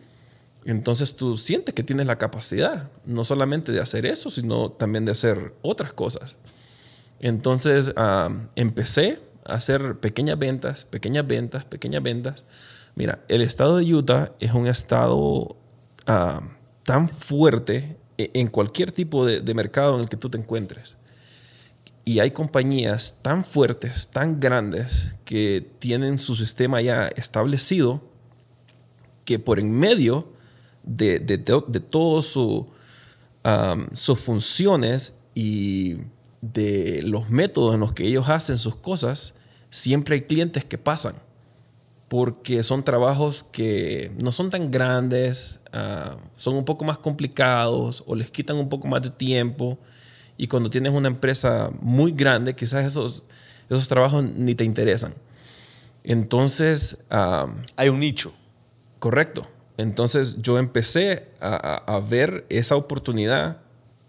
[0.64, 5.12] Entonces tú sientes que tienes la capacidad, no solamente de hacer eso, sino también de
[5.12, 6.38] hacer otras cosas.
[7.20, 12.46] Entonces ah, empecé a hacer pequeñas ventas, pequeñas ventas, pequeñas ventas.
[12.94, 15.56] Mira, el estado de Utah es un estado
[16.06, 16.40] ah,
[16.84, 20.98] tan fuerte en cualquier tipo de, mercado en el que tú te encuentres.
[22.04, 28.02] Y hay compañías tan fuertes, tan grandes, que tienen su sistema ya establecido,
[29.24, 30.28] que por en medio
[30.82, 32.68] de, de, de, todas su,
[33.94, 35.96] sus funciones y
[36.42, 39.34] de los métodos en los que ellos hacen sus cosas,
[39.70, 41.14] siempre hay clientes que pasan
[42.08, 48.14] porque son trabajos que no son tan grandes, ah, son un poco más complicados o
[48.14, 49.78] les quitan un poco más de tiempo.
[50.36, 53.24] Y cuando tienes una empresa muy grande, quizás esos,
[53.70, 55.14] esos trabajos ni te interesan.
[56.02, 57.04] Entonces...
[57.10, 58.34] Ah, hay un nicho.
[58.98, 59.46] Correcto.
[59.76, 63.58] Entonces yo empecé a, a, ver esa oportunidad,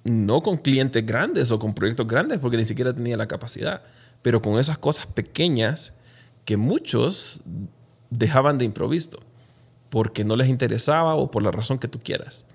[0.03, 3.81] no con clientes grandes o con proyectos grandes, porque ni siquiera tenía la capacidad,
[4.21, 5.95] pero con esas cosas pequeñas
[6.45, 7.41] que muchos
[8.09, 9.19] dejaban de improviso
[9.89, 12.45] porque no les interesaba o por la razón que tú quieras.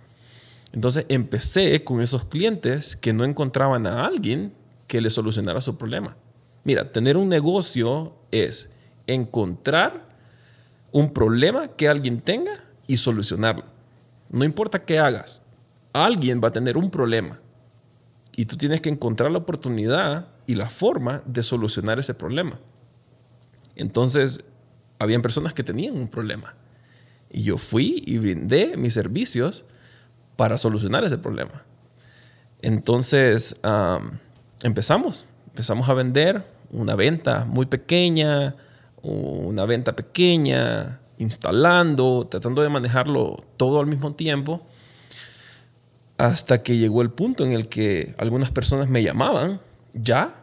[0.72, 4.52] Entonces empecé con esos clientes que no encontraban a alguien
[4.86, 6.16] que les solucionara su problema.
[6.64, 8.72] Mira, tener un negocio es
[9.06, 10.08] encontrar
[10.92, 13.64] un problema que alguien tenga y solucionarlo.
[14.28, 15.42] No importa qué hagas,
[15.92, 17.40] alguien va a tener un problema
[18.36, 22.58] y tú tienes que encontrar la oportunidad y la forma de solucionar ese problema.
[23.76, 24.44] Entonces,
[25.00, 26.54] habían personas que tenían un problema.
[27.28, 29.64] Y yo fui y brindé mis servicios
[30.36, 31.64] para solucionar ese problema.
[32.62, 33.60] Entonces
[34.62, 38.54] empezamos, empezamos a vender una venta muy pequeña,
[39.02, 44.60] una venta pequeña, instalando, tratando de manejarlo todo al mismo tiempo,
[46.18, 49.60] hasta que llegó el punto en el que algunas personas me llamaban
[49.94, 50.39] ya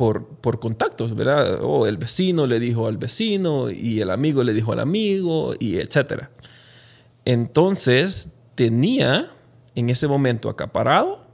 [0.00, 1.58] por, contactos, ¿verdad?
[1.62, 5.76] O el vecino le dijo al vecino y el amigo le dijo al amigo y
[5.76, 6.30] etcétera.
[7.26, 9.30] Entonces tenía
[9.74, 11.26] en ese momento acaparado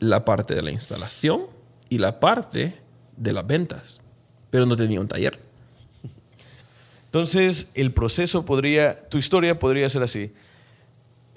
[0.00, 1.46] la parte de la instalación
[1.88, 2.74] y la parte
[3.16, 4.02] de las ventas,
[4.50, 5.38] pero no tenía un taller.
[7.06, 10.34] Entonces, el proceso podría, tu historia podría ser así.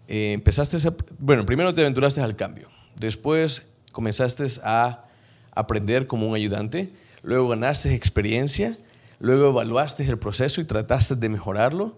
[0.10, 0.78] Eh, empezaste,
[1.18, 2.68] bueno, primero te aventuraste al cambio,
[3.00, 5.06] después comenzaste a
[5.56, 8.78] aprender como un ayudante, luego ganaste experiencia,
[9.20, 11.96] luego evaluaste el proceso y trataste de mejorarlo,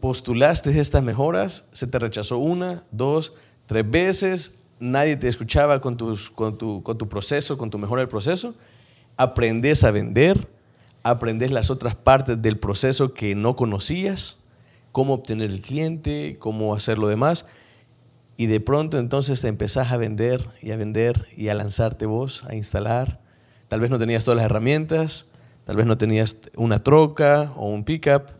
[0.00, 3.34] postulaste estas mejoras, se te rechazó una, dos,
[3.66, 8.00] tres veces, nadie te escuchaba con, tus, con, tu, con tu proceso, con tu mejora
[8.00, 8.54] del proceso,
[9.16, 10.48] aprendes a vender,
[11.02, 14.38] aprendes las otras partes del proceso que no conocías,
[14.92, 17.46] cómo obtener el cliente, cómo hacer lo demás.
[18.36, 22.44] Y de pronto entonces te empezás a vender y a vender y a lanzarte vos,
[22.44, 23.20] a instalar.
[23.68, 25.26] Tal vez no tenías todas las herramientas,
[25.64, 28.30] tal vez no tenías una troca o un pickup,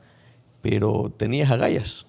[0.61, 2.07] pero tenías agallas.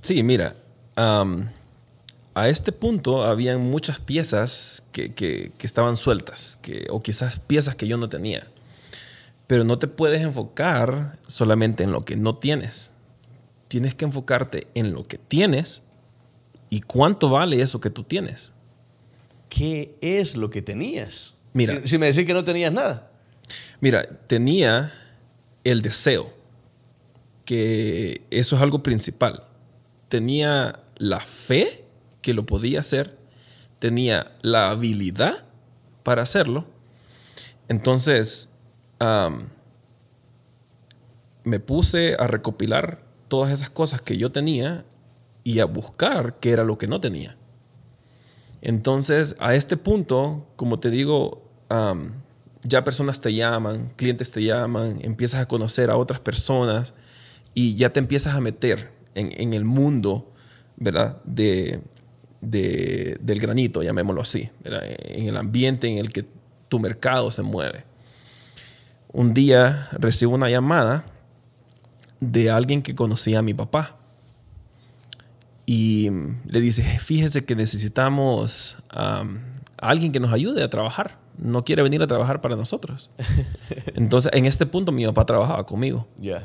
[0.00, 0.54] Sí, mira,
[0.96, 7.74] a este punto habían muchas piezas que, que, que estaban sueltas, que, o quizás piezas
[7.74, 8.46] que yo no tenía.
[9.48, 12.92] Pero no te puedes enfocar solamente en lo que no tienes.
[13.68, 15.82] Tienes que enfocarte en lo que tienes
[16.70, 18.52] ¿Y cuánto vale eso que tú tienes?
[19.48, 21.34] ¿Qué es lo que tenías?
[21.52, 23.10] Mira, si, me decís que no tenías nada.
[23.80, 24.92] Mira, tenía
[25.64, 26.32] el deseo,
[27.44, 29.44] que eso es algo principal.
[30.08, 31.84] Tenía la fe
[32.20, 33.16] que lo podía hacer,
[33.78, 35.44] tenía la habilidad
[36.02, 36.66] para hacerlo.
[37.68, 38.50] Entonces,
[41.44, 44.84] me puse a recopilar todas esas cosas que yo tenía
[45.46, 47.36] y a buscar qué era lo que no tenía.
[48.62, 51.48] Entonces, a este punto, como te digo,
[52.64, 56.94] ya personas te llaman, clientes te llaman, empiezas a conocer a otras personas
[57.54, 60.32] y ya te empiezas a meter en, el mundo,
[60.78, 61.22] ¿verdad?
[61.22, 61.80] De,
[62.40, 66.26] del granito, llamémoslo así, en el ambiente en el que
[66.68, 67.84] tu mercado se mueve.
[69.12, 71.04] Un día recibo una llamada
[72.18, 73.95] de alguien que conocía a mi papá
[75.66, 76.10] y
[76.46, 79.24] le dice, fíjese que necesitamos a
[79.78, 83.10] alguien que nos ayude a trabajar no quiere venir a trabajar para nosotros.
[83.94, 86.06] Entonces, en este punto mi papá trabajaba conmigo.
[86.20, 86.42] Ya.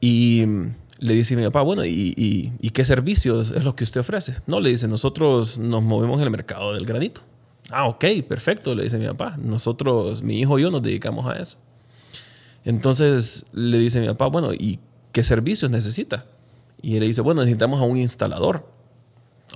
[0.00, 3.74] Y mm, le dice a mi papá, bueno, ¿y, y, y qué servicios es lo
[3.74, 4.36] que usted ofrece?
[4.46, 7.22] No, le dice, nosotros nos movemos en el mercado del granito.
[7.70, 9.36] Ah, ok, perfecto, le dice mi papá.
[9.38, 11.58] Nosotros, mi hijo y yo nos dedicamos a eso.
[12.64, 14.78] Entonces le dice mi papá, bueno, ¿y
[15.10, 16.26] qué servicios necesita?
[16.82, 18.66] Y él le dice, bueno, necesitamos a un instalador.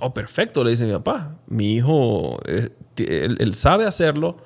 [0.01, 1.35] Oh, perfecto, le dice mi papá.
[1.47, 4.37] Mi hijo, eh, él, sabe hacerlo.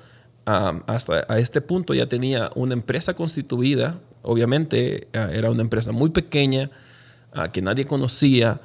[0.44, 4.00] Hasta a este punto ya tenía una empresa constituida.
[4.22, 6.70] Obviamente uh, era una empresa muy pequeña
[7.36, 8.60] uh, que nadie conocía.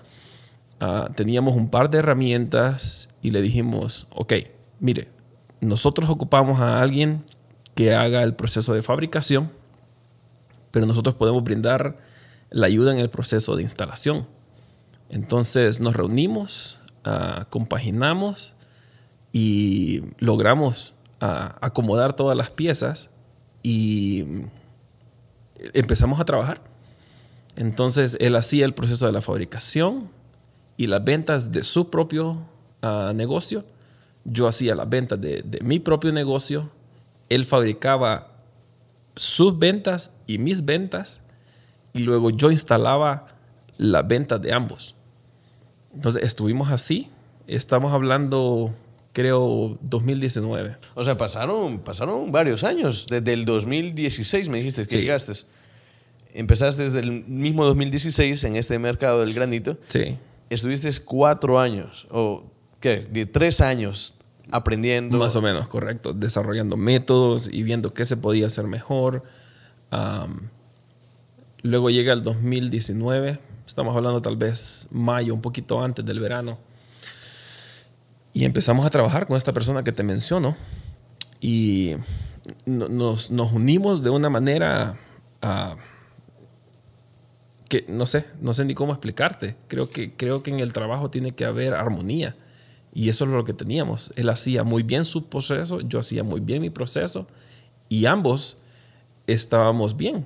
[0.82, 4.34] Uh, teníamos un par de herramientas y le dijimos, ok,
[4.80, 5.10] mire,
[5.62, 7.24] nosotros ocupamos a alguien
[7.76, 9.52] que haga el proceso de fabricación,
[10.72, 11.98] pero nosotros podemos brindar
[12.50, 14.28] la ayuda en el proceso de instalación.
[15.10, 18.56] Entonces nos reunimos, uh, compaginamos
[19.32, 23.10] y logramos uh, acomodar todas las piezas
[23.64, 24.26] y
[25.74, 26.62] empezamos a trabajar.
[27.56, 30.10] Entonces él hacía el proceso de la fabricación
[30.78, 32.46] y las ventas de su propio
[32.84, 33.66] uh, negocio.
[34.26, 36.70] Yo hacía las ventas de mi propio negocio.
[37.30, 38.34] Él fabricaba
[39.16, 41.24] sus ventas y mis ventas
[41.98, 43.28] y luego yo instalaba
[43.78, 44.96] las ventas de ambos.
[45.94, 47.10] Entonces estuvimos así,
[47.48, 48.74] estamos hablando
[49.14, 50.78] creo 2019.
[50.94, 54.98] O sea, pasaron, pasaron varios años, desde el 2016 me dijiste que sí.
[54.98, 55.34] llegaste.
[56.34, 59.80] Empezaste desde el mismo 2016 en este mercado del granito.
[59.88, 60.18] Sí.
[60.52, 62.44] Estuviste cuatro años, o
[62.80, 64.14] qué, de tres años
[64.52, 65.18] aprendiendo.
[65.18, 66.14] Más o menos, correcto.
[66.14, 69.24] Desarrollando métodos y viendo qué se podía hacer mejor.
[69.92, 70.50] Um,
[71.68, 76.58] luego llega el 2019, estamos hablando tal vez mayo, un poquito antes del verano.
[78.34, 80.56] Y empezamos a trabajar con esta persona que te menciono.
[81.40, 81.96] Y
[82.66, 84.96] nos, nos unimos de una manera
[85.44, 85.76] uh,
[87.68, 89.56] que no sé, no sé ni cómo explicarte.
[89.68, 92.36] Creo que, creo que en el trabajo tiene que haber armonía.
[92.94, 94.12] Y eso es lo que teníamos.
[94.16, 97.28] Él hacía muy bien su proceso, yo hacía muy bien mi proceso.
[97.90, 98.58] Y ambos
[99.28, 100.26] estábamos bien.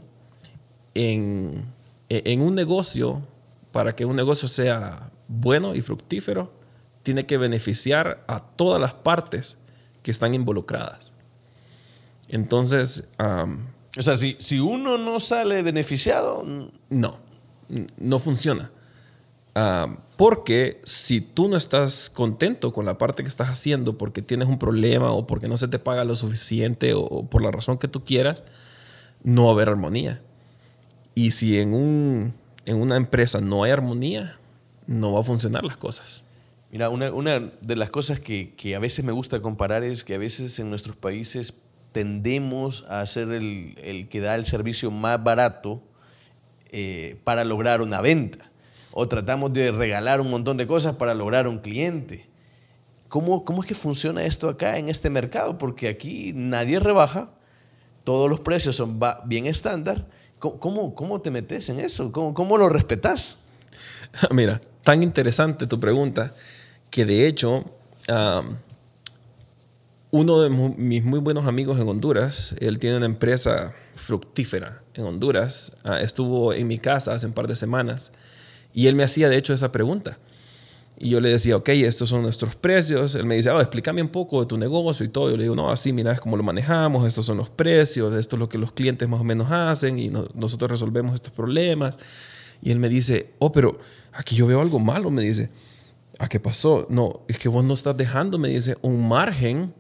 [0.94, 1.66] En,
[2.10, 3.22] en un negocio,
[3.72, 6.52] para que un negocio sea bueno y fructífero,
[7.04, 9.58] tiene que beneficiar a todas las partes
[10.04, 11.14] que están involucradas.
[12.28, 13.10] Entonces...
[13.20, 16.46] Um, o sea, si, si, uno no sale beneficiado...
[16.90, 17.20] No,
[17.98, 18.72] no funciona.
[20.16, 24.60] Porque si tú no estás contento con la parte que estás haciendo porque tienes un
[24.60, 27.90] problema o porque no se te paga lo suficiente o, o por la razón que
[27.90, 28.44] tú quieras,
[29.24, 30.22] no va a haber armonía.
[31.14, 32.34] Y si en, un,
[32.66, 34.40] en una empresa no hay armonía,
[34.88, 36.24] no va a funcionar las cosas.
[36.72, 40.16] Mira, una, una de las cosas que, que, a veces me gusta comparar es que
[40.16, 45.22] a veces en nuestros países tendemos a hacer el, el que da el servicio más
[45.22, 45.84] barato
[46.72, 48.46] eh, para lograr una venta.
[48.94, 52.30] O tratamos de regalar un montón de cosas para lograr un cliente.
[53.10, 55.58] ¿Cómo, ¿Cómo es que funciona esto acá en este mercado?
[55.58, 57.32] Porque aquí nadie rebaja,
[58.06, 60.08] todos los precios son bien estándar.
[60.42, 62.12] ¿Cómo, cómo te metes en eso?
[62.12, 63.38] ¿Cómo, cómo lo respetas?
[64.32, 66.34] Mira, tan interesante tu pregunta
[66.90, 67.64] que de hecho
[70.12, 75.74] uno de mis muy buenos amigos en Honduras, él tiene una empresa fructífera en Honduras,
[75.86, 78.12] uh, estuvo en mi casa hace un par de semanas
[78.74, 80.18] y él me hacía de hecho esa pregunta.
[81.04, 83.16] Y yo le decía, ok, estos son nuestros precios.
[83.16, 85.32] Él me dice, oh, explícame un poco de tu negocio y todo.
[85.32, 88.36] Yo le digo, no, así, mira, es como lo manejamos, estos son los precios, esto
[88.36, 91.98] es lo que los clientes más o menos hacen y no, nosotros resolvemos estos problemas.
[92.62, 93.80] Y él me dice, oh, pero
[94.14, 95.50] aquí yo veo algo malo, me dice.
[96.20, 96.86] ¿A qué pasó?
[96.88, 99.74] No, es que vos no estás dejando, me dice, un margen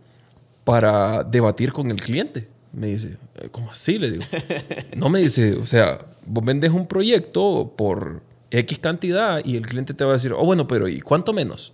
[0.63, 2.47] para debatir con el cliente.
[2.73, 3.17] Me dice,
[3.51, 3.99] ¿cómo así?
[3.99, 4.23] Le digo.
[4.97, 9.93] No me dice, o sea, vos vendes un proyecto por X cantidad y el cliente
[9.93, 11.73] te va a decir, oh, bueno, pero ¿y cuánto menos?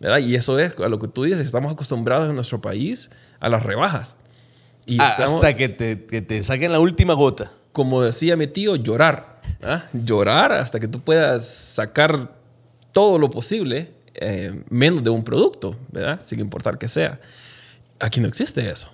[0.00, 0.18] ¿Verdad?
[0.18, 3.62] Y eso es a lo que tú dices, estamos acostumbrados en nuestro país a las
[3.62, 4.16] rebajas.
[4.86, 7.52] Y ah, estamos, hasta que te, que te, saquen la última gota.
[7.72, 9.40] Como decía mi tío, llorar.
[9.60, 9.84] ¿verdad?
[9.92, 12.36] Llorar hasta que tú puedas sacar
[12.92, 16.20] todo lo posible, eh, menos de un producto, ¿verdad?
[16.22, 17.20] Sin importar que sea.
[18.00, 18.90] Aquí no existe eso.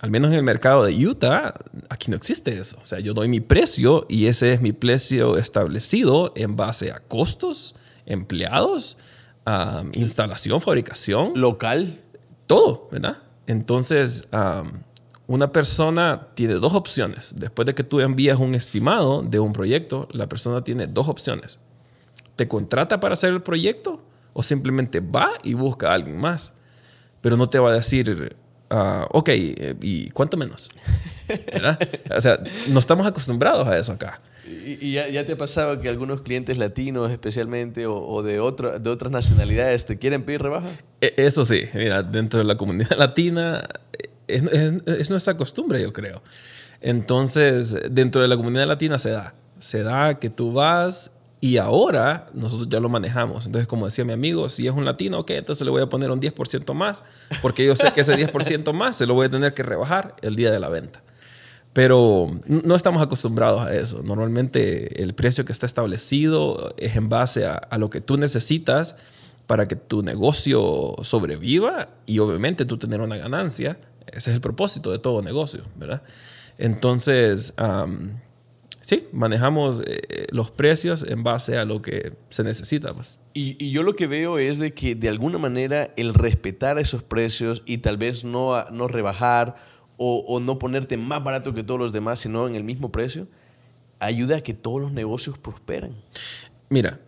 [0.00, 1.54] Al menos en el mercado de Utah,
[1.88, 2.78] aquí no existe eso.
[2.82, 7.00] O sea, yo doy mi precio y ese es mi precio establecido en base a
[7.00, 7.74] costos,
[8.04, 8.98] empleados,
[9.46, 11.32] um, instalación, fabricación.
[11.34, 12.00] Local.
[12.46, 13.18] Todo, ¿verdad?
[13.46, 14.70] Entonces, um,
[15.26, 17.34] una persona tiene dos opciones.
[17.38, 21.58] Después de que tú envías un estimado de un proyecto, la persona tiene dos opciones
[22.36, 24.02] te contrata para hacer el proyecto
[24.34, 26.54] o simplemente va y busca a alguien más.
[27.22, 28.36] Pero no te va a decir,
[28.70, 30.68] ah, ok, eh, ¿y cuánto menos?
[31.52, 31.78] ¿Verdad?
[32.16, 32.38] O sea,
[32.70, 34.20] no estamos acostumbrados a eso acá.
[34.46, 38.38] ¿Y, y ya, ya te ha pasado que algunos clientes latinos especialmente o, o de,
[38.38, 40.68] otro, de otras nacionalidades te quieren pedir rebaja?
[41.00, 43.66] E- Eso sí, mira, dentro de la comunidad latina
[44.28, 46.22] es, es- es nuestra costumbre, yo creo.
[46.80, 49.34] Entonces, dentro de la comunidad latina se da.
[49.58, 53.46] Se da que tú vas y ahora nosotros ya lo manejamos.
[53.46, 56.10] Entonces, como decía mi amigo, si es un latino, ok, entonces le voy a poner
[56.10, 57.04] un 10% más,
[57.42, 60.34] porque yo sé que ese 10% más se lo voy a tener que rebajar el
[60.34, 61.02] día de la venta.
[61.74, 64.02] Pero no estamos acostumbrados a eso.
[64.02, 68.96] Normalmente el precio que está establecido es en base a, lo que tú necesitas
[69.46, 73.78] para que tu negocio sobreviva y obviamente tú tener una ganancia.
[74.06, 76.02] Ese es el propósito de todo negocio, ¿verdad?
[76.56, 77.52] Entonces,
[78.86, 82.94] sí, manejamos eh, los precios en base a lo que se necesita.
[82.94, 83.18] Pues.
[83.34, 87.02] Y, y yo lo que veo es de que de alguna manera el respetar esos
[87.02, 89.56] precios y tal vez no, no rebajar
[89.96, 93.26] o, o no ponerte más barato que todos los demás, sino en el mismo precio,
[93.98, 95.96] ayuda a que todos los negocios prosperen.
[96.68, 97.00] Mira,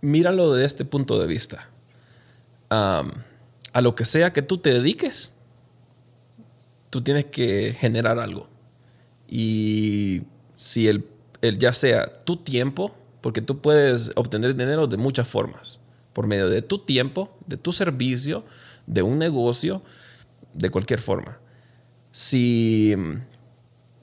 [0.00, 1.70] míralo de este punto de vista.
[2.68, 5.36] A lo que sea que tú te dediques,
[6.90, 8.48] tú tienes que generar algo.
[9.28, 10.22] Y
[10.54, 11.06] si el,
[11.40, 15.80] el ya sea tu tiempo, porque tú puedes obtener dinero de muchas formas,
[16.12, 18.44] por medio de tu tiempo, de tu servicio,
[18.86, 19.82] de un negocio,
[20.52, 21.38] de cualquier forma.
[22.12, 23.14] Si mm,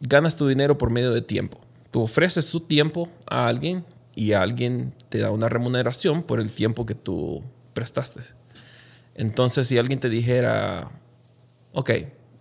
[0.01, 1.59] ganas tu dinero por medio de tiempo,
[1.91, 6.86] tú ofreces tu tiempo a alguien y alguien te da una remuneración por el tiempo
[6.86, 7.41] que tú
[7.74, 8.22] prestaste.
[9.15, 10.91] Entonces, si alguien te dijera,
[11.74, 11.91] ok,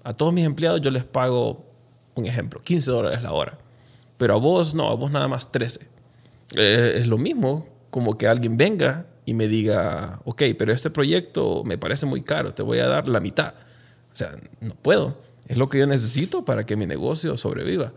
[0.02, 1.64] a todos mis empleados yo les pago,
[2.14, 3.58] un ejemplo, 15 dólares la hora,
[4.18, 5.86] pero a vos no, a vos nada más 13.
[6.56, 11.62] Eh, es lo mismo como que alguien venga y me diga, ok, pero este proyecto
[11.64, 13.54] me parece muy caro, te voy a dar la mitad.
[14.12, 15.16] O sea, no puedo.
[15.46, 17.92] Es lo que yo necesito para que mi negocio sobreviva.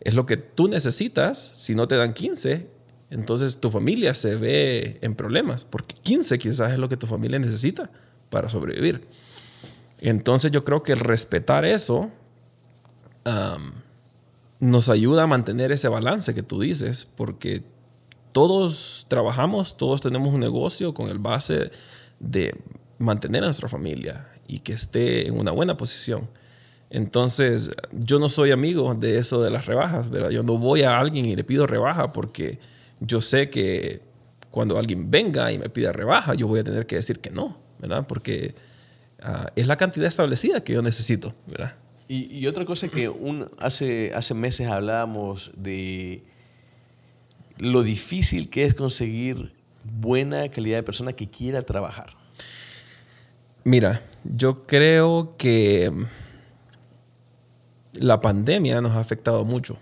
[0.00, 1.38] Es lo que tú necesitas.
[1.38, 2.66] Si no te dan 15,
[3.10, 7.38] entonces tu familia se ve en problemas, porque 15 quizás es lo que tu familia
[7.38, 7.90] necesita
[8.30, 9.06] para sobrevivir.
[10.00, 12.10] Entonces yo creo que el respetar eso
[13.28, 13.72] am,
[14.60, 17.62] nos ayuda a mantener ese balance que tú dices, porque
[18.32, 21.70] todos trabajamos, todos tenemos un negocio con el base
[22.20, 22.56] de
[22.98, 26.28] mantener a nuestra familia y que esté en una buena posición.
[26.90, 30.30] Entonces, yo no soy amigo de eso de las rebajas, ¿verdad?
[30.30, 32.58] Yo no voy a alguien y le pido rebaja porque
[33.00, 34.00] yo sé que
[34.50, 37.58] cuando alguien venga y me pida rebaja, yo voy a tener que decir que no,
[37.78, 38.06] ¿verdad?
[38.08, 38.54] Porque
[39.22, 41.74] ah, es la cantidad establecida que yo necesito, ¿verdad?
[42.10, 43.12] Y, otra cosa que
[43.58, 46.22] hace, hace meses hablábamos de
[47.58, 49.52] lo difícil que es conseguir
[49.84, 52.16] buena calidad de persona que quiera trabajar.
[53.64, 55.92] Mira, yo creo que
[57.92, 59.76] la pandemia nos ha afectado mucho.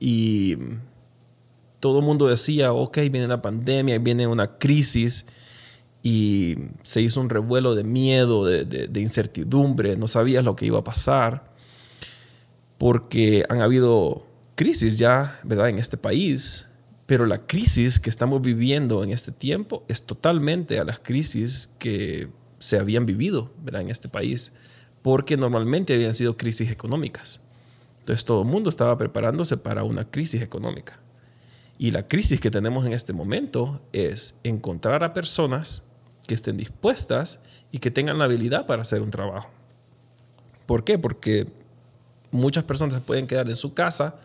[0.00, 0.56] Y
[1.80, 5.26] todo el mundo decía, ok, viene la pandemia, viene una crisis
[6.08, 6.54] y
[6.84, 10.78] se hizo un revuelo de miedo, de, de- de incertidumbre, no sabías lo que iba
[10.78, 11.50] a pasar,
[12.78, 16.68] porque han habido crisis ya, ¿verdad?, en este país,
[17.06, 22.28] pero la crisis que estamos viviendo en este tiempo es totalmente a las crisis que
[22.60, 24.52] se habían vivido, ¿verdad?, en este país,
[25.02, 27.40] porque normalmente habían sido crisis económicas.
[27.98, 31.00] Entonces todo el mundo estaba preparándose para una crisis económica.
[31.78, 35.82] Y la crisis que tenemos en este momento es encontrar a personas
[36.26, 37.40] que estén dispuestas
[37.72, 39.48] y que tengan la habilidad para hacer un trabajo.
[40.66, 40.98] ¿Por qué?
[40.98, 41.46] Porque
[42.30, 44.16] muchas personas pueden quedar en su casa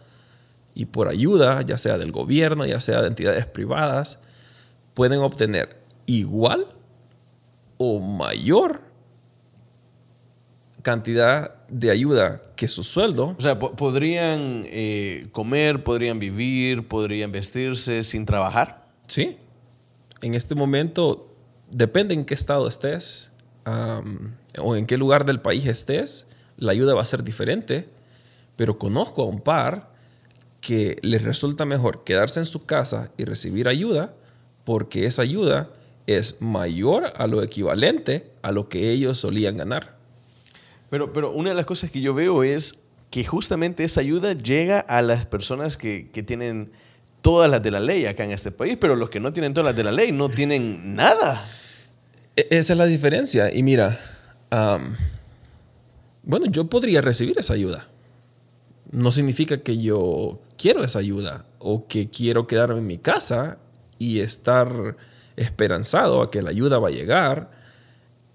[0.74, 4.20] y por ayuda, ya sea del gobierno, ya sea de entidades privadas,
[4.94, 6.66] pueden obtener igual
[7.78, 8.82] o mayor
[10.82, 17.32] cantidad de ayuda que su sueldo O sea, po- podrían eh, comer, podrían vivir, podrían
[17.32, 18.88] vestirse sin trabajar.
[19.08, 19.38] Sí.
[20.22, 21.31] En este momento,
[21.72, 23.32] depende en qué estado estés
[24.58, 27.88] o en qué lugar del país estés, la ayuda va a ser diferente,
[28.56, 29.92] pero conozco a un par
[30.60, 34.14] que les resulta mejor quedarse en su casa y recibir ayuda
[34.64, 35.70] porque esa ayuda
[36.06, 39.96] es mayor a lo equivalente a lo que ellos solían ganar.
[40.90, 44.80] Pero, pero una de las cosas que yo veo es que justamente esa ayuda llega
[44.80, 46.72] a las personas que, que tienen
[47.22, 49.66] todas las de la ley acá en este país, pero los que no tienen todas
[49.68, 51.44] las de la ley no tienen nada.
[52.36, 53.54] E- Esa es la diferencia.
[53.56, 54.00] Y mira,
[54.50, 54.96] am,
[56.24, 57.88] bueno, yo podría recibir esa ayuda.
[58.92, 63.58] No significa que yo quiero esa ayuda o que quiero quedarme en mi casa
[63.98, 64.98] y estar
[65.38, 67.52] esperanzado a que la ayuda va a llegar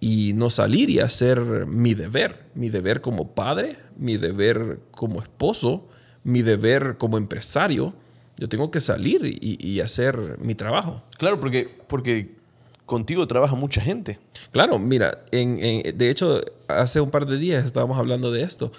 [0.00, 5.88] y no salir y hacer mi deber, mi deber como padre, mi deber como esposo,
[6.24, 7.94] mi deber como empresario.
[8.38, 11.02] Yo tengo que salir y, y hacer mi trabajo.
[11.18, 12.36] Claro, porque, porque
[12.84, 14.18] contigo trabaja mucha gente.
[14.52, 18.72] Claro, mira, en, en, de hecho, hace un par de días estábamos hablando de esto.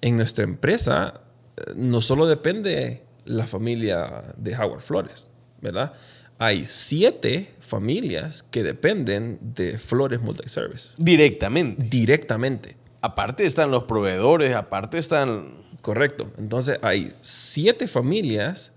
[0.00, 1.20] En nuestra empresa
[1.56, 5.30] eh, no solo depende la familia de Howard Flores,
[5.60, 5.92] ¿verdad?
[6.38, 10.94] Hay siete familias que dependen de Flores Multiservice.
[10.98, 11.86] Directamente.
[11.88, 12.76] Directamente.
[13.00, 15.62] Aparte están los proveedores, aparte están...
[15.80, 16.32] Correcto.
[16.38, 18.73] Entonces hay siete familias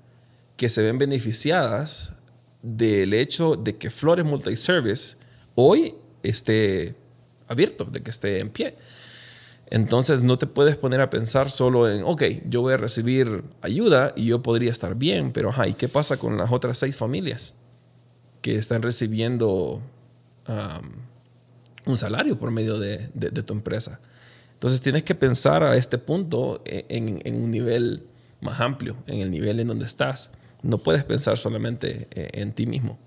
[0.58, 2.14] que se ven beneficiadas
[2.62, 5.16] del hecho de que Flores Multiservice
[5.56, 6.96] hoy esté
[7.48, 8.76] abierto, de que esté en pie.
[9.70, 14.14] Entonces no te puedes poner a pensar solo en, ok, yo voy a recibir ayuda
[14.16, 17.56] y yo podría estar bien, pero ¿y qué pasa con las otras seis familias
[18.42, 19.82] que están recibiendo
[21.86, 23.10] un salario por medio de,
[23.46, 24.00] tu empresa?
[24.54, 28.04] Entonces tienes que pensar a este punto en, un nivel
[28.40, 30.32] más amplio, en el nivel en donde estás.
[30.64, 32.98] No puedes pensar solamente eh, en ti mismo.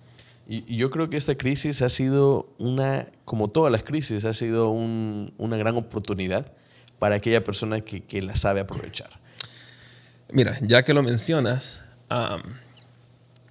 [0.47, 4.71] Y, yo creo que esta crisis ha sido una, como todas las crisis, ha sido
[4.71, 6.53] una gran oportunidad
[6.99, 9.11] para aquella persona que, la sabe aprovechar.
[10.33, 11.85] Mira, ya que lo mencionas,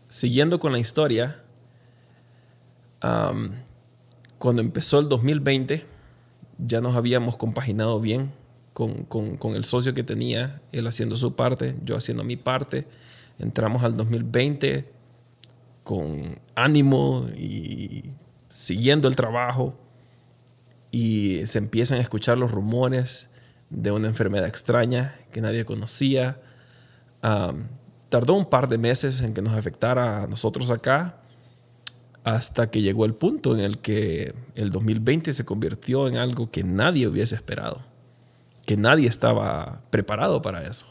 [0.08, 1.42] siguiendo con la historia,
[4.38, 5.86] cuando empezó el 2020,
[6.60, 8.32] ya nos habíamos compaginado bien
[8.74, 12.86] con, con, el socio que tenía, él haciendo su parte, yo haciendo mi parte.
[13.40, 14.92] Entramos al 2020
[15.84, 18.04] con ánimo y
[18.50, 19.76] siguiendo el trabajo
[20.92, 23.30] y se empiezan a escuchar los rumores
[23.70, 26.42] de una enfermedad extraña que nadie conocía.
[27.22, 31.20] tardó un par de meses en que nos afectara a nosotros acá
[32.24, 36.64] hasta que llegó el punto en el que el 2020 se convirtió en algo que
[36.64, 37.82] nadie hubiese esperado,
[38.66, 40.88] que nadie estaba preparado para eso.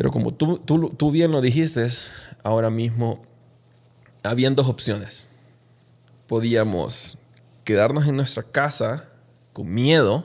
[0.00, 1.86] Pero como tú, tú, tú bien lo dijiste,
[2.42, 3.22] ahora mismo
[4.22, 5.28] habían dos opciones.
[6.26, 7.18] Podíamos
[7.64, 9.10] quedarnos en nuestra casa
[9.52, 10.24] con miedo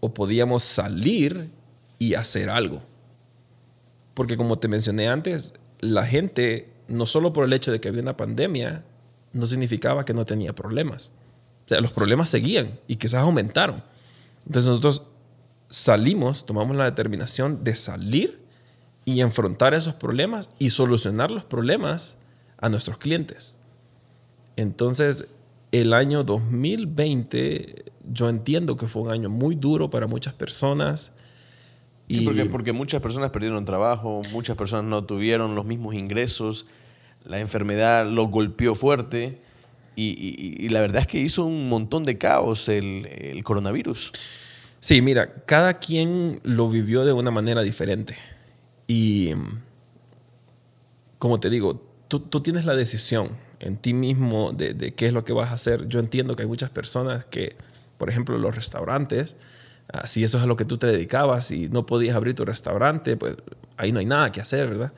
[0.00, 1.52] o podíamos salir
[1.98, 2.82] y hacer algo.
[4.12, 8.02] Porque como te mencioné antes, la gente, no solo por el hecho de que había
[8.02, 8.84] una pandemia,
[9.32, 11.12] no significaba que no tenía problemas.
[11.64, 13.82] O sea, los problemas seguían y quizás aumentaron.
[14.44, 15.06] Entonces nosotros
[15.74, 18.38] salimos, tomamos la determinación de salir
[19.04, 22.16] y enfrentar esos problemas y solucionar los problemas
[22.58, 23.58] a nuestros clientes.
[24.56, 25.26] Entonces,
[25.72, 31.12] el año 2020 yo entiendo que fue un año muy duro para muchas personas.
[32.08, 36.66] Sí, porque, porque muchas personas perdieron trabajo, muchas personas no tuvieron los mismos ingresos,
[37.24, 39.40] la enfermedad los golpeó fuerte
[39.96, 44.12] y, la verdad es que hizo un montón de caos el, el coronavirus.
[44.84, 48.18] Sí, mira, cada quien lo vivió de una manera diferente.
[48.86, 49.30] Y
[51.18, 53.30] como te digo, tú, tienes la decisión
[53.60, 55.88] en ti mismo de, qué es lo que vas a hacer.
[55.88, 57.56] Yo entiendo que hay muchas personas que,
[57.96, 59.38] por ejemplo, los restaurantes,
[59.90, 62.44] ah, si eso es a lo que tú te dedicabas y no podías abrir tu
[62.44, 63.36] restaurante, pues
[63.78, 64.92] ahí no hay nada que hacer, ¿verdad?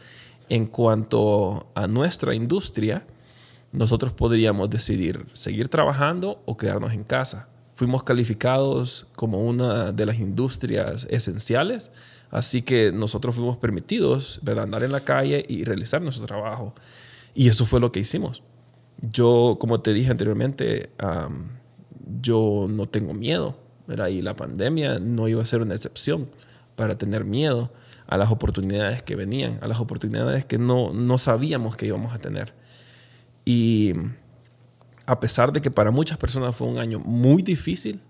[0.49, 3.07] En cuanto a nuestra industria,
[3.71, 7.51] nosotros podríamos decidir seguir trabajando o quedarnos en casa.
[7.77, 11.91] Fuimos calificados como una de las industrias esenciales,
[12.31, 14.65] así que nosotros fuimos permitidos ¿verdad?
[14.65, 16.75] andar en la calle y realizar nuestro trabajo.
[17.35, 18.43] Y eso fue lo que hicimos.
[19.13, 20.89] Yo, como te dije anteriormente,
[22.23, 24.07] yo no tengo miedo, ¿verdad?
[24.07, 26.31] Y la pandemia no iba a ser una excepción
[26.77, 27.71] para tener miedo
[28.07, 32.19] a las oportunidades que venían, a las oportunidades que no, no sabíamos que íbamos a
[32.19, 32.55] tener.
[33.45, 33.93] Y
[35.07, 38.01] a pesar de que para muchas personas fue un año muy difícil,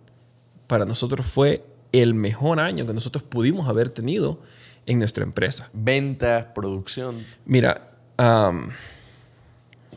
[0.66, 4.40] para nosotros fue el mejor año que nosotros pudimos haber tenido
[4.86, 5.68] en nuestra empresa.
[5.72, 7.16] Venta, producción.
[7.44, 7.92] Mira,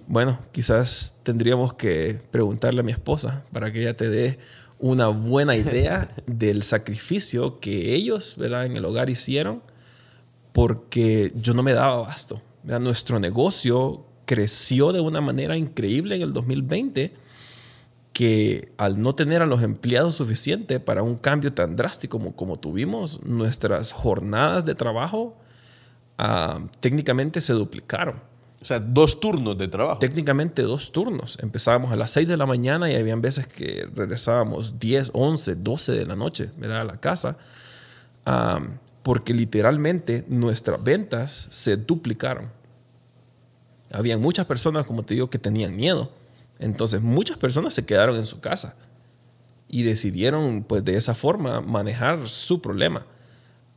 [0.08, 4.40] bueno, quizás tendríamos que preguntarle a mi esposa para que ella te dé
[4.80, 8.66] una buena idea del sacrificio que ellos ¿verdad?
[8.66, 9.62] en el hogar hicieron,
[10.52, 12.42] porque yo no me daba abasto.
[12.64, 17.12] Nuestro negocio creció de una manera increíble en el 2020
[18.14, 22.60] que al no tener a los empleados suficientes para un cambio tan drástico como, como
[22.60, 25.36] tuvimos, nuestras jornadas de trabajo
[26.20, 28.18] ah, técnicamente se duplicaron.
[28.62, 29.98] O sea, dos turnos de trabajo.
[29.98, 31.40] Técnicamente dos turnos.
[31.42, 35.92] Empezábamos a las 6 de la mañana y habían veces que regresábamos 10, 11, 12
[35.94, 37.40] de la noche a la casa,
[39.02, 42.59] porque literalmente nuestras ventas se duplicaron.
[43.92, 46.12] Había muchas personas, como te digo, que tenían miedo.
[46.60, 48.76] Entonces muchas personas se quedaron en su casa
[49.68, 53.06] y decidieron pues de esa forma manejar su problema.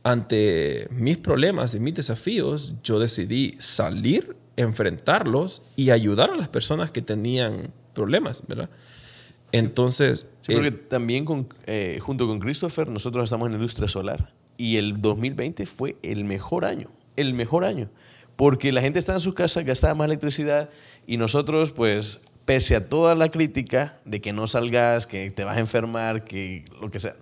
[0.03, 6.91] Ante mis problemas y mis desafíos, yo decidí salir, enfrentarlos y ayudar a las personas
[6.91, 8.69] que tenían problemas, ¿verdad?
[9.53, 10.27] Entonces...
[10.41, 15.01] Sí, porque también con, eh, junto con Christopher nosotros estamos en industria solar y el
[15.01, 17.89] 2020 fue el mejor año, el mejor año,
[18.35, 20.69] porque la gente está en su casa, gastaba más electricidad
[21.05, 25.57] y nosotros pues pese a toda la crítica de que no salgas, que te vas
[25.57, 27.15] a enfermar, que lo que sea,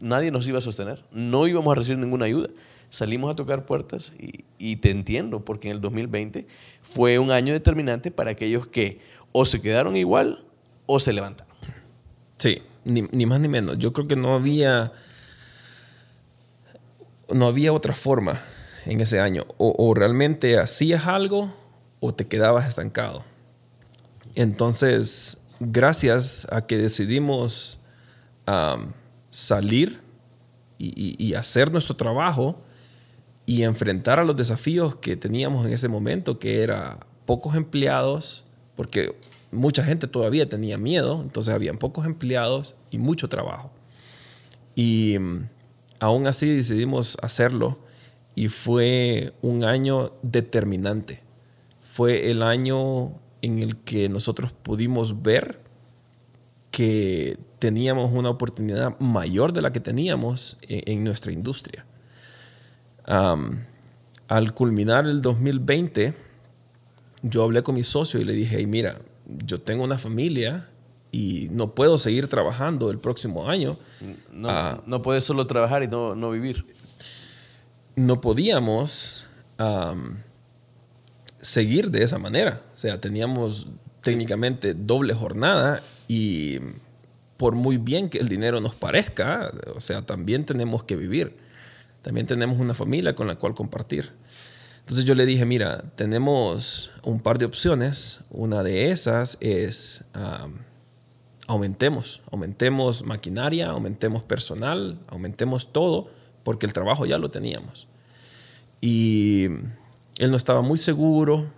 [0.00, 2.48] nadie nos iba a sostener, no íbamos a recibir ninguna ayuda.
[2.88, 6.46] Salimos a tocar puertas y, y, te entiendo, porque en el 2020
[6.82, 9.00] fue un año determinante para aquellos que
[9.32, 10.46] o se quedaron igual
[10.86, 11.54] o se levantaron.
[12.38, 13.78] Sí, ni, ni más ni menos.
[13.78, 14.92] Yo creo que no había,
[17.28, 18.40] no había otra forma
[18.86, 19.46] en ese año.
[19.58, 21.52] O, realmente hacías algo
[22.00, 23.24] o te quedabas estancado.
[24.34, 27.78] Entonces, gracias a que decidimos
[29.30, 30.00] salir
[30.78, 32.62] y, hacer nuestro trabajo
[33.44, 38.44] y enfrentar a los desafíos que teníamos en ese momento, que era pocos empleados,
[38.76, 39.16] porque
[39.50, 43.70] mucha gente todavía tenía miedo, entonces habían pocos empleados y mucho trabajo.
[44.74, 45.48] Y mm,
[46.00, 47.78] aún así decidimos hacerlo
[48.36, 51.22] y fue un año determinante.
[51.80, 55.58] Fue el año en el que nosotros pudimos ver
[56.70, 61.86] que teníamos una oportunidad mayor de la que teníamos en, nuestra industria.
[63.06, 66.14] al culminar el 2020,
[67.22, 70.68] yo hablé con mi socio y le dije, mira, yo tengo una familia
[71.10, 73.78] y no puedo seguir trabajando el próximo año.
[74.30, 76.66] No, ah, no puedes solo trabajar y no, no vivir.
[77.96, 79.26] No podíamos
[81.38, 82.62] seguir de esa manera.
[82.74, 83.68] O sea, teníamos
[84.00, 86.58] técnicamente doble jornada y
[87.36, 91.36] por muy bien que el dinero nos parezca, o sea, también tenemos que vivir.
[92.02, 94.12] También tenemos una familia con la cual compartir.
[94.80, 98.20] Entonces yo le dije, mira, tenemos un par de opciones.
[98.30, 100.04] Una de esas es
[101.48, 106.10] aumentemos, aumentemos maquinaria, aumentemos personal, aumentemos todo,
[106.46, 107.88] porque el trabajo ya lo teníamos.
[108.80, 109.46] Y
[110.16, 111.50] él no estaba muy seguro.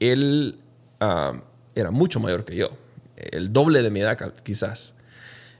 [0.00, 0.58] Él
[0.98, 1.34] ah,
[1.74, 2.70] era mucho mayor que yo,
[3.16, 4.94] el doble de mi edad quizás.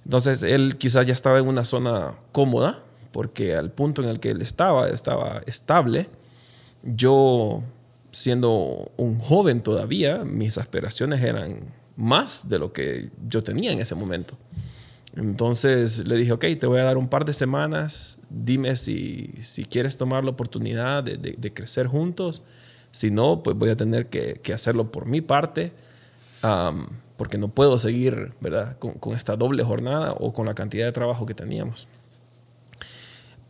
[0.06, 2.82] Entonces él quizás ya estaba en una zona cómoda,
[3.12, 6.08] porque al punto en el que él estaba, estaba estable.
[6.82, 7.62] Yo,
[8.12, 11.60] siendo un joven todavía, mis aspiraciones eran
[11.96, 14.38] más de lo que yo tenía en ese momento.
[15.16, 19.64] Entonces le dije, ok, te voy a dar un par de semanas, dime si, si
[19.64, 22.42] quieres tomar la oportunidad de, de, crecer juntos.
[22.90, 25.72] Si no, pues voy a tener que, que hacerlo por mi parte,
[27.16, 28.78] porque no puedo seguir ¿verdad?
[28.78, 31.88] Con, con, esta doble jornada o con la cantidad de trabajo que teníamos.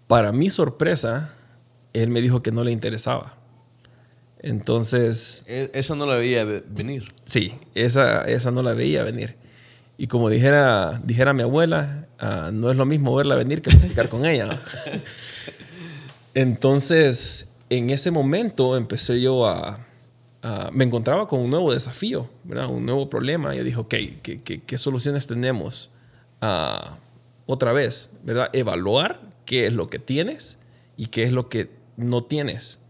[0.07, 1.35] Para mi sorpresa,
[1.93, 3.35] él me dijo que no le interesaba.
[4.41, 5.45] Entonces...
[5.49, 7.09] E, eso no la veía venir.
[7.25, 9.37] Sí, esa, esa no la veía venir.
[10.01, 14.09] Y como dijera, dijera mi abuela, ah, no es lo mismo verla venir que platicar
[14.09, 14.61] con ella.
[16.35, 19.85] Entonces, en ese momento empecé yo a,
[20.73, 22.71] Me encontraba con un nuevo desafío, ¿verdad?
[22.71, 23.57] un nuevo problema.
[23.57, 25.91] Yo dije, ok, ¿qué, qué, soluciones tenemos?
[26.41, 26.95] Uh,
[27.47, 28.51] otra vez, ¿verdad?
[28.53, 30.61] Evaluar qué es lo que tienes
[30.97, 32.85] y qué es lo que no tienes.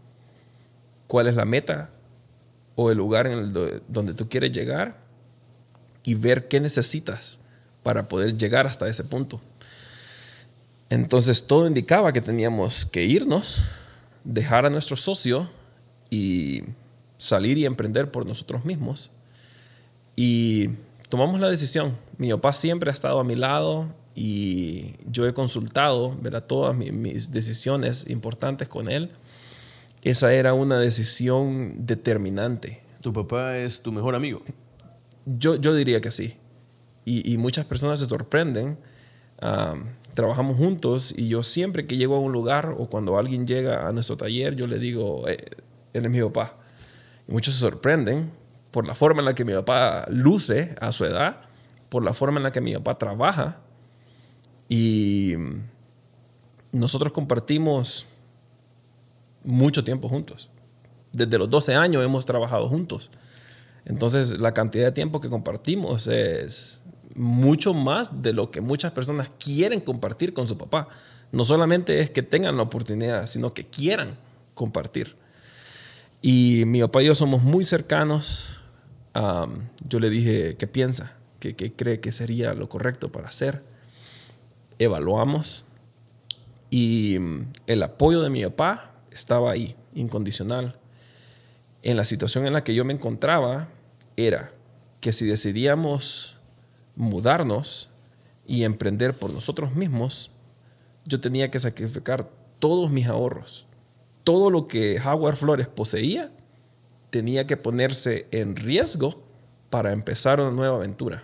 [1.07, 1.89] ¿Cuál es la meta
[2.75, 5.08] o el lugar en el donde tú quieres llegar?
[6.09, 7.37] Y ver qué necesitas
[7.83, 9.39] para poder llegar hasta ese punto.
[10.89, 13.59] Entonces todo indicaba que teníamos que irnos,
[14.23, 15.47] dejar a nuestro socio
[16.09, 16.63] y
[17.19, 19.11] salir y emprender por nosotros mismos.
[20.15, 20.69] Y
[21.09, 21.95] tomamos la decisión.
[22.17, 23.85] Mi papá siempre ha estado a mi lado
[24.15, 26.43] y yo he consultado ¿verdad?
[26.43, 29.11] todas mis decisiones importantes con él.
[30.01, 32.81] Esa era una decisión determinante.
[32.99, 34.41] ¿Tu papá es tu mejor amigo?
[35.25, 36.37] Yo, yo diría que sí.
[37.05, 38.77] Y, muchas personas se sorprenden.
[40.13, 43.91] trabajamos juntos y yo siempre que llego a un lugar o cuando alguien llega a
[43.91, 45.37] nuestro taller, yo le digo, eh,
[45.93, 46.57] él es mi papá.
[47.27, 48.31] Y muchos se sorprenden
[48.71, 51.41] por la forma en la que mi papá luce a su edad,
[51.89, 53.61] por la forma en la que mi papá trabaja.
[54.67, 55.33] Y
[56.71, 58.05] nosotros compartimos
[59.43, 60.49] mucho tiempo juntos.
[61.11, 63.09] Desde los 12 años hemos trabajado juntos.
[63.85, 66.83] Entonces, la cantidad de tiempo que compartimos es
[67.15, 70.87] mucho más de lo que muchas personas quieren compartir con su papá.
[71.31, 74.17] No solamente es que tengan la oportunidad, sino que quieran
[74.53, 75.15] compartir.
[76.21, 78.59] Y mi papá y yo somos muy cercanos.
[79.13, 81.13] yo le dije, ¿qué piensa?
[81.39, 83.63] ¿Qué, qué cree que sería lo correcto para hacer?
[84.77, 85.65] Evaluamos
[86.69, 90.75] y mm, el apoyo de mi papá estaba ahí, incondicional.
[91.81, 93.69] En la situación en la que yo me encontraba
[94.17, 94.51] era
[94.99, 96.37] que si decidíamos
[96.95, 97.89] mudarnos
[98.45, 100.31] y emprender por nosotros mismos,
[101.05, 103.65] yo tenía que sacrificar todos mis ahorros.
[104.23, 106.31] Todo lo que Howard Flores poseía
[107.09, 109.23] tenía que ponerse en riesgo
[109.69, 111.23] para empezar una nueva aventura.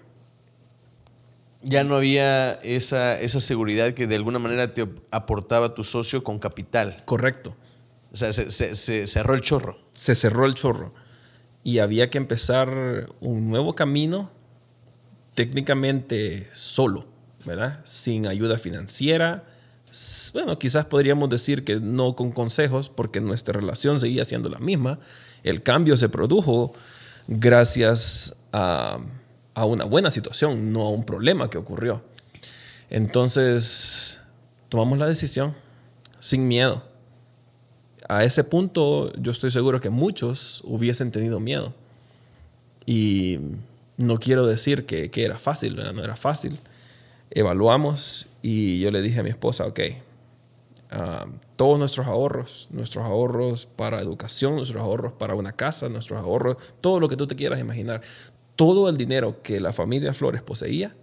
[1.61, 6.39] Ya no había esa, esa seguridad que de alguna manera te aportaba tu socio con
[6.39, 7.03] capital.
[7.05, 7.55] Correcto.
[8.15, 9.77] O sea, se, cerró el chorro.
[9.91, 10.93] Se cerró el chorro
[11.65, 14.31] y había que empezar un nuevo camino
[15.33, 17.05] técnicamente solo,
[17.43, 17.81] ¿verdad?
[17.83, 19.43] Sin ayuda financiera.
[20.31, 24.97] Bueno, quizás podríamos decir que no con consejos porque nuestra relación seguía siendo la misma.
[25.43, 26.71] El cambio se produjo
[27.27, 28.97] gracias a
[29.57, 32.01] una buena situación, no a un problema que ocurrió.
[32.89, 34.21] Entonces,
[34.69, 35.53] tomamos la decisión
[36.19, 36.94] sin miedo.
[38.07, 41.73] A ese punto, yo estoy seguro que muchos hubiesen tenido miedo.
[42.85, 43.39] Y
[43.97, 45.93] no quiero decir que, que era fácil, ¿verdad?
[45.93, 46.59] no era fácil.
[47.31, 49.79] Evaluamos y yo le dije a mi esposa, ok,
[50.91, 51.25] ah,
[51.55, 56.99] todos nuestros ahorros, nuestros ahorros para educación, nuestros ahorros para una casa, nuestros ahorros, todo
[56.99, 58.01] lo que tú te quieras imaginar,
[58.55, 60.95] todo el dinero que la familia Flores poseía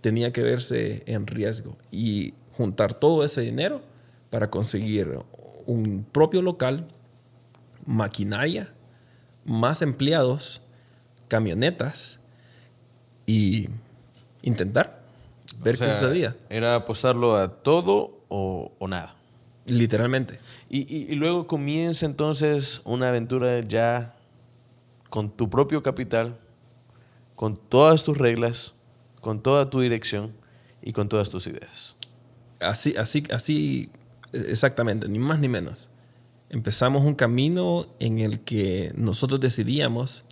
[0.00, 3.82] tenía que verse en riesgo y juntar todo ese dinero
[4.30, 5.18] para conseguir
[5.66, 6.88] un propio local,
[7.86, 8.72] maquinaria,
[9.44, 10.62] más empleados,
[11.28, 12.20] camionetas
[13.26, 13.68] y
[14.42, 15.02] intentar
[15.62, 16.36] ver O sea, qué sucedía.
[16.48, 19.16] Era apostarlo a todo o, o nada.
[19.66, 20.38] Literalmente.
[20.68, 24.16] Y, y- y luego comienza entonces una aventura ya
[25.10, 26.38] con tu propio capital,
[27.34, 28.74] con todas tus reglas,
[29.20, 30.32] con toda tu dirección
[30.82, 31.96] y con todas tus ideas.
[32.60, 33.90] Así, así, así,
[34.32, 35.90] exactamente, ni más ni menos.
[36.48, 40.24] Empezamos un camino en el que nosotros decidíamos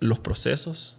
[0.00, 0.96] los procesos,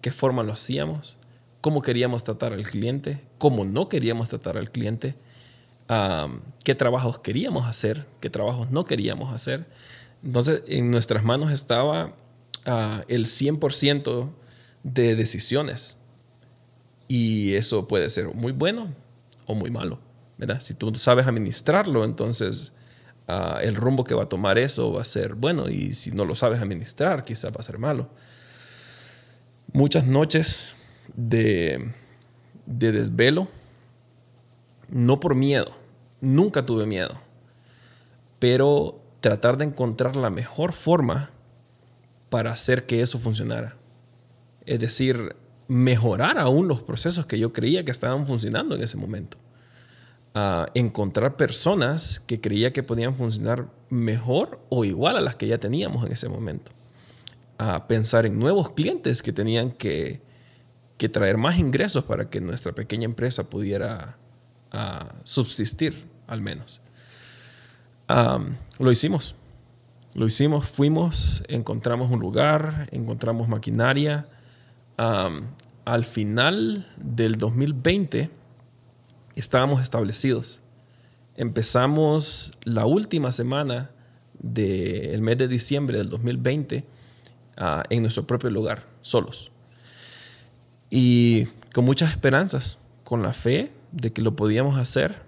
[0.00, 1.16] qué forma lo hacíamos,
[1.62, 5.14] cómo queríamos tratar al cliente, cómo no queríamos tratar al cliente,
[6.64, 9.66] qué trabajos queríamos hacer, qué trabajos no queríamos hacer.
[10.22, 12.14] Entonces, en nuestras manos estaba
[12.66, 14.30] ah, el 100%
[14.82, 15.98] de decisiones.
[17.08, 18.88] Y eso puede ser muy bueno
[19.46, 19.98] o muy malo,
[20.38, 20.60] ¿verdad?
[20.60, 22.72] Si tú sabes administrarlo, entonces
[23.28, 25.68] ah, el rumbo que va a tomar eso va a ser bueno.
[25.68, 28.08] Y si no lo sabes administrar, quizás va a ser malo.
[29.72, 30.74] Muchas noches
[31.14, 31.92] de,
[32.66, 33.48] de desvelo,
[34.88, 35.72] no por miedo,
[36.20, 37.18] nunca tuve miedo,
[38.38, 41.30] pero tratar de encontrar la mejor forma
[42.28, 43.76] para hacer que eso funcionara.
[44.66, 45.36] Es decir,
[45.68, 49.38] mejorar aún los procesos que yo creía que estaban funcionando en ese momento.
[50.34, 55.58] A encontrar personas que creía que podían funcionar mejor o igual a las que ya
[55.58, 56.72] teníamos en ese momento.
[57.58, 60.22] A pensar en nuevos clientes que tenían que,
[60.96, 64.16] que traer más ingresos para que nuestra pequeña empresa pudiera
[65.24, 66.80] subsistir al menos.
[68.78, 69.34] Lo hicimos.
[70.14, 74.26] Lo hicimos, fuimos, encontramos un lugar, encontramos maquinaria.
[74.96, 78.41] Al final del 2020
[79.36, 80.60] estábamos establecidos.
[81.36, 83.90] Empezamos la última semana
[84.38, 86.84] del mes de diciembre del 2020
[87.56, 89.50] ah, en nuestro propio lugar, solos.
[90.90, 95.22] Y con muchas esperanzas, con la fe de que lo podíamos hacer.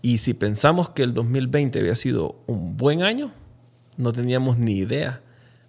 [0.00, 3.32] Y si pensamos que el 2020 había sido un buen año,
[3.96, 5.20] no teníamos ni idea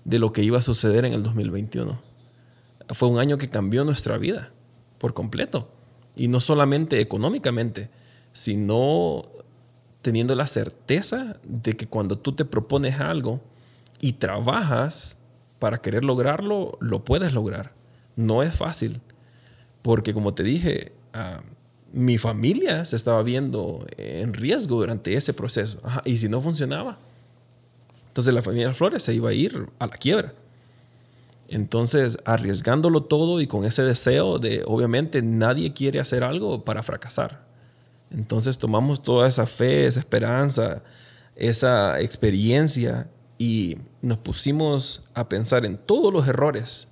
[0.06, 2.00] de lo que iba a suceder en el 2021.
[2.90, 4.52] Fue un año que cambió nuestra vida
[4.98, 5.72] por completo.
[6.16, 7.90] Y no solamente económicamente,
[8.32, 9.24] sino
[10.02, 13.42] teniendo la certeza de que cuando tú te propones algo
[14.02, 15.18] y trabajas
[15.60, 17.74] para querer lograrlo, lo puedes lograr.
[18.16, 19.02] No es fácil,
[19.82, 21.42] porque como te dije, ah,
[21.92, 25.82] mi familia se estaba viendo en riesgo durante ese proceso.
[26.06, 26.98] Y si no funcionaba,
[28.08, 30.34] entonces la familia Flores se iba a ir a la quiebra.
[31.50, 37.44] Entonces, arriesgándolo todo y con ese deseo de, obviamente, nadie quiere hacer algo para fracasar.
[38.12, 40.84] Entonces tomamos toda esa fe, esa esperanza,
[41.36, 46.88] esa experiencia y nos pusimos a pensar en todos los errores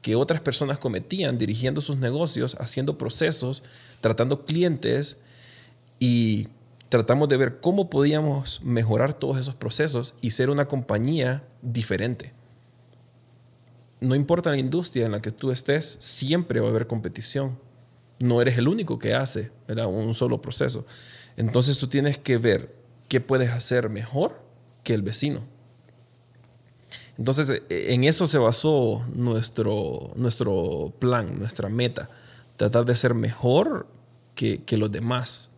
[0.00, 3.62] que otras personas cometían dirigiendo sus negocios, haciendo procesos,
[4.00, 5.20] tratando clientes
[6.00, 6.48] y
[6.88, 12.32] tratamos de ver cómo podíamos mejorar todos esos procesos y ser una compañía diferente.
[14.02, 17.58] No importa la industria en la que tú estés, siempre va a haber competición.
[18.18, 20.86] No eres el único que hace un solo proceso.
[21.36, 22.74] Entonces tú tienes que ver
[23.08, 24.40] qué puedes hacer mejor
[24.84, 25.44] que el vecino.
[27.16, 32.10] Entonces e, en eso se basó nuestro, nuestro plan, nuestra meta.
[32.56, 33.86] Tratar de ser mejor
[34.34, 35.50] que, que los demás.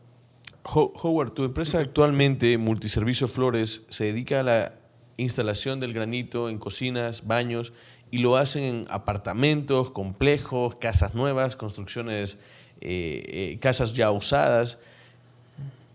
[0.64, 4.74] Howard, tu empresa actualmente, Multiservicio Flores, se dedica a la
[5.16, 7.72] instalación del granito en cocinas, baños,
[8.15, 12.39] y lo hacen en apartamentos, complejos, casas nuevas, construcciones,
[12.81, 14.79] eh, eh, casas ya usadas.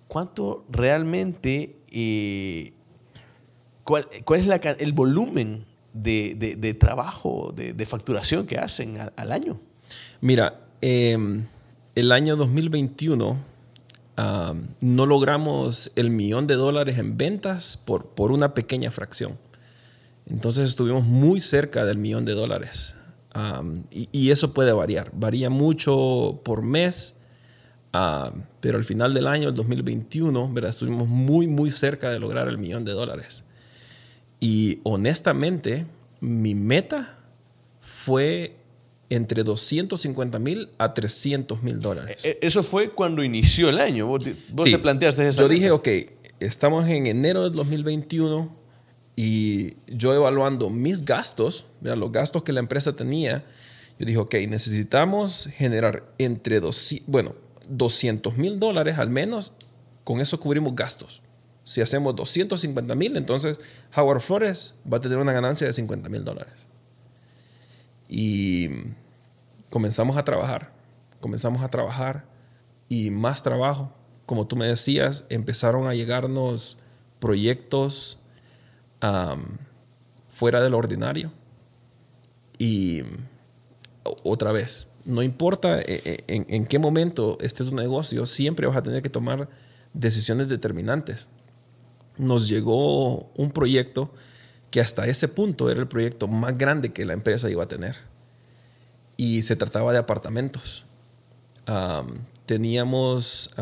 [0.09, 2.73] ¿Cuánto realmente, eh,
[3.85, 4.47] cuál, es
[4.79, 9.57] el volumen de, trabajo, de, facturación que hacen al, año?
[10.19, 11.45] Mira, em,
[11.95, 13.37] el año 2021
[14.81, 19.37] no logramos el millón de dólares en ventas por, por una pequeña fracción.
[20.29, 22.95] Entonces estuvimos muy cerca del millón de dólares.
[23.91, 25.11] y, eso puede variar.
[25.13, 27.15] Varía mucho por mes,
[28.59, 30.69] pero al final del año, el 2021, ¿verdad?
[30.69, 33.45] estuvimos muy, muy cerca de lograr el millón de dólares.
[34.39, 35.85] Y honestamente,
[36.21, 37.17] mi meta
[37.81, 38.55] fue
[39.09, 42.23] entre 250 mil a 300 mil dólares.
[42.23, 44.05] E, e, eso fue cuando inició el año.
[44.05, 45.41] Vos, te planteaste eso.
[45.41, 45.87] Yo dije, ok,
[46.39, 48.58] estamos en enero del 2021
[49.21, 53.43] y yo evaluando mis gastos, los gastos que la empresa tenía,
[53.99, 57.35] yo dije, ok, necesitamos generar entre dos, bueno,
[57.67, 59.51] 200 mil dólares al menos,
[60.05, 61.21] con eso cubrimos gastos.
[61.65, 63.59] Si hacemos 250 mil, entonces
[63.93, 66.53] Howard Flores va a tener una ganancia de 50 mil dólares.
[68.07, 68.69] Y
[69.69, 70.71] comenzamos a trabajar,
[71.19, 72.23] comenzamos a trabajar
[72.87, 73.91] y más trabajo.
[74.25, 76.77] Como tú me decías, empezaron a llegarnos
[77.19, 78.18] proyectos
[80.29, 81.31] fuera del ordinario.
[82.57, 83.03] Y
[84.23, 88.83] otra vez, no importa eh, eh, en, qué momento esté tu negocio, siempre vas a
[88.83, 89.49] tener que tomar
[89.93, 91.27] decisiones determinantes.
[92.17, 94.11] Nos llegó un proyecto
[94.71, 97.95] que hasta ese punto era el proyecto más grande que la empresa iba a tener.
[99.17, 100.85] Y se trataba de apartamentos.
[102.45, 103.53] teníamos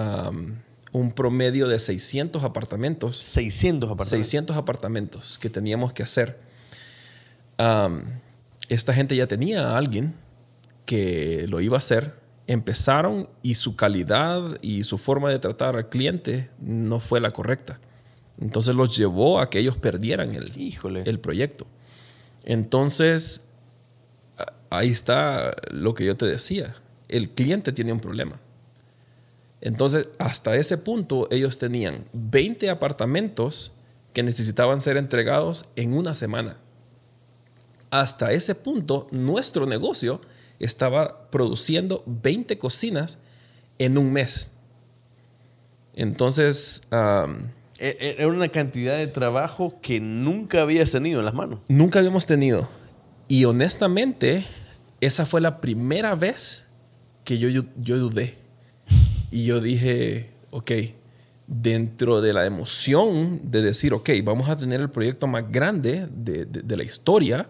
[0.98, 3.18] un promedio de 600 apartamentos.
[3.18, 4.28] 600 apartamentos.
[4.28, 6.40] 600 apartamentos que teníamos que hacer.
[8.70, 10.14] esta gente ya tenía a alguien
[10.86, 12.16] que lo iba a hacer.
[12.48, 17.80] Empezaron y su calidad y su forma de tratar al cliente no fue la correcta.
[18.40, 20.52] Entonces los llevó a que ellos perdieran el,
[21.06, 21.68] el proyecto.
[22.46, 23.50] Entonces,
[24.70, 26.76] ahí está lo que yo te decía.
[27.10, 28.40] El cliente tiene un problema.
[29.62, 33.72] Entonces, hasta ese punto, ellos tenían 20 apartamentos
[34.14, 36.58] que necesitaban ser entregados en una semana.
[37.90, 40.22] Hasta ese punto, nuestro negocio
[40.60, 43.20] estaba produciendo 20 cocinas
[43.80, 44.52] en un mes.
[45.94, 46.88] Entonces...
[46.92, 51.60] E-, e-, era una cantidad de trabajo que nunca habías tenido en las manos.
[51.68, 52.68] Nunca habíamos tenido.
[53.28, 54.46] Y honestamente,
[55.02, 56.68] esa fue la primera vez
[57.24, 58.47] que yo, yo dudé.
[59.32, 60.72] Y yo dije, ok,
[61.48, 66.78] dentro de la emoción de decir, ok, vamos a tener el proyecto más grande de,
[66.78, 67.50] la historia,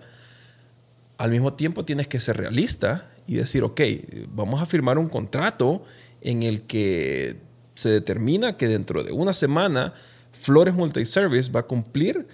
[1.17, 3.82] al mismo tiempo tienes que ser realista y decir, ok,
[4.30, 5.84] vamos a firmar un contrato
[6.21, 7.38] en el que
[7.73, 9.93] se determina que dentro de una semana
[10.32, 12.28] Flores Multiservice va a cumplir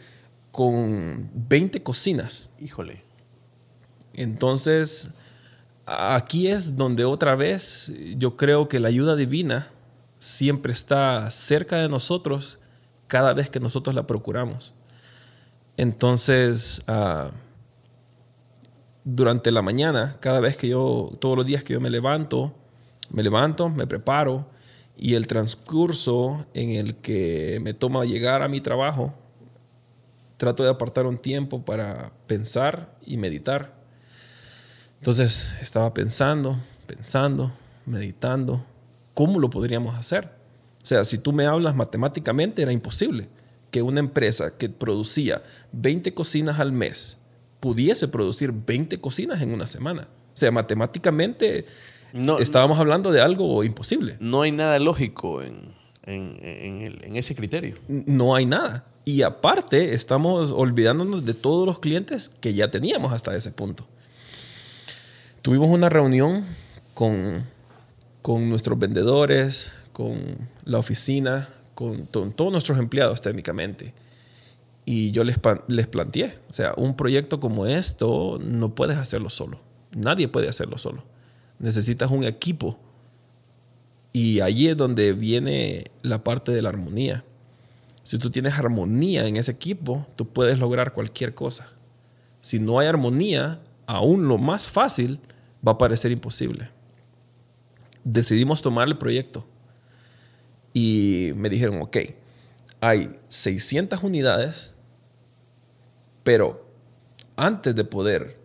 [0.52, 2.50] con 20 cocinas.
[2.60, 3.02] Híjole.
[4.14, 5.16] Entonces,
[5.86, 9.68] aquí es donde otra vez yo creo que la ayuda divina
[10.20, 12.60] siempre está cerca de nosotros
[13.08, 14.74] cada vez que nosotros la procuramos.
[15.76, 17.32] Entonces, ah,
[19.04, 22.54] durante la mañana, cada vez que yo, todos los días que yo me levanto,
[23.10, 24.46] me levanto, me preparo
[24.98, 29.14] y el transcurso en el que me toma llegar a mi trabajo,
[30.38, 33.83] trato de apartar un tiempo para pensar y meditar
[35.04, 37.52] entonces estaba pensando, pensando,
[37.86, 38.64] meditando,
[39.14, 40.30] ¿cómo lo podríamos hacer?
[40.82, 43.28] O sea, si tú me hablas matemáticamente, era imposible
[43.70, 45.44] que una empresa que producía
[45.74, 47.18] 20 cocinas al mes
[47.60, 50.08] pudiese producir 20 cocinas en una semana.
[50.34, 51.66] O sea, matemáticamente
[52.14, 54.16] no, estábamos hablando de algo imposible.
[54.22, 55.74] No hay nada lógico en,
[56.06, 57.76] en, ese criterio.
[57.90, 58.86] No hay nada.
[59.04, 63.86] Y aparte, estamos olvidándonos de todos los clientes que ya teníamos hasta ese punto.
[65.44, 66.46] Tuvimos una reunión
[66.94, 67.44] con,
[68.22, 70.18] con nuestros vendedores, con
[70.64, 73.94] la oficina, con, todos nuestros empleados técnicamente.
[74.86, 75.38] Y yo les,
[75.68, 79.60] les planteé, o sea, un proyecto como esto no puedes hacerlo solo.
[79.94, 81.04] Nadie puede hacerlo solo.
[81.60, 82.80] Necesitas un equipo.
[84.14, 87.26] Y allí es donde viene la parte de la armonía.
[88.04, 91.68] Si tú tienes armonía en ese equipo, tú puedes lograr cualquier cosa.
[92.40, 95.20] Si no hay armonía, aún lo más fácil
[95.66, 96.70] va a parecer imposible.
[98.04, 99.46] Decidimos tomar el proyecto
[100.74, 101.98] y me dijeron, ok,
[102.82, 104.76] hay 600 unidades,
[106.24, 106.66] pero
[107.36, 108.38] antes de poder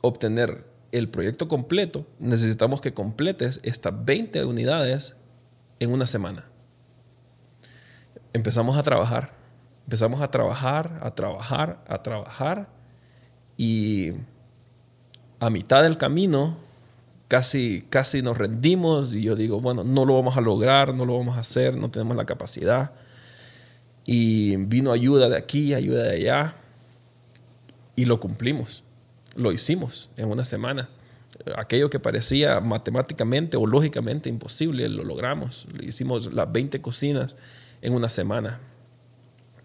[0.00, 5.16] obtener el proyecto completo, necesitamos que completes estas 20 unidades
[5.80, 6.44] en una semana.
[8.32, 9.32] Empezamos a trabajar,
[9.84, 12.68] empezamos a trabajar, a trabajar, a trabajar
[13.56, 14.12] y
[15.40, 16.56] a mitad del camino
[17.28, 21.16] casi, casi nos rendimos y yo digo, bueno, no lo vamos a lograr, no lo
[21.18, 22.92] vamos a hacer, no tenemos la capacidad.
[24.04, 26.54] Y vino ayuda de aquí, ayuda de allá
[27.94, 28.82] y lo cumplimos,
[29.36, 30.88] lo hicimos en una semana.
[31.56, 35.68] Aquello que parecía matemáticamente o lógicamente imposible, lo logramos.
[35.80, 37.36] Hicimos las 20 cocinas
[37.82, 38.60] en una semana.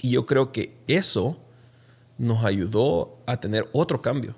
[0.02, 1.38] Y yo creo que eso
[2.18, 4.36] nos ayudó a tener otro cambio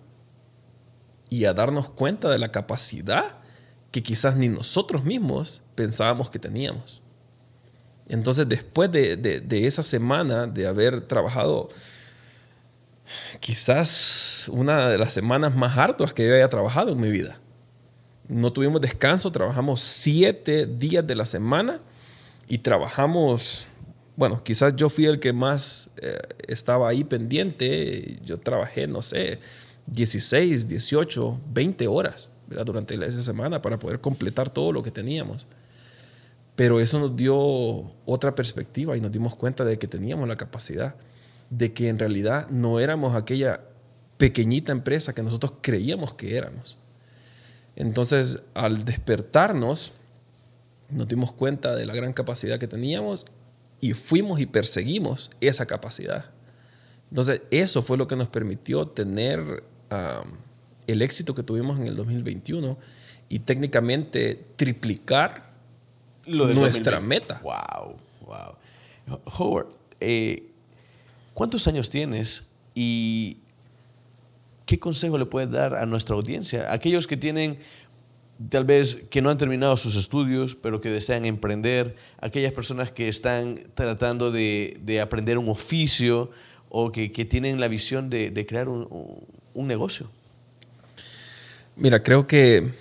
[1.30, 3.38] y a darnos cuenta de la capacidad
[3.92, 7.02] que quizás ni nosotros mismos pensábamos que teníamos.
[8.08, 11.70] Entonces, después de, esa semana de haber trabajado,
[13.40, 17.40] quizás una de las semanas más arduas que yo haya trabajado en mi vida.
[18.28, 21.80] No tuvimos descanso, trabajamos siete días de la semana
[22.48, 23.66] y trabajamos,
[24.16, 29.40] bueno, quizás yo fui el que más eh, estaba ahí pendiente, yo trabajé, no sé,
[29.88, 35.48] 16, 18, 20 horas durante esa semana para poder completar todo lo que teníamos.
[36.56, 37.36] Pero eso nos dio
[38.06, 40.96] otra perspectiva y nos dimos cuenta de que teníamos la capacidad,
[41.50, 43.62] de que en realidad no éramos aquella
[44.18, 46.78] pequeñita empresa que nosotros creíamos que éramos.
[47.76, 49.92] Entonces, al despertarnos,
[50.90, 53.26] nos dimos cuenta de la gran capacidad que teníamos
[53.82, 56.26] y fuimos y perseguimos esa capacidad.
[57.10, 59.64] Entonces, eso fue lo que nos permitió tener
[60.88, 62.78] el éxito que tuvimos en el 2021
[63.30, 65.52] y técnicamente triplicar
[66.28, 67.42] nuestra meta.
[67.44, 69.20] Wow, wow.
[69.38, 69.68] Howard,
[70.00, 70.48] eh,
[71.34, 73.38] ¿cuántos años tienes y
[74.66, 76.72] qué consejo le puedes dar a nuestra audiencia?
[76.72, 77.60] Aquellos que tienen
[78.50, 83.08] tal vez que no han terminado sus estudios, pero que desean emprender, aquellas personas que
[83.08, 86.32] están tratando de, aprender un oficio
[86.70, 89.26] o que, tienen la visión de, crear un, un
[89.64, 90.10] negocio?
[91.76, 92.74] Mira, creo que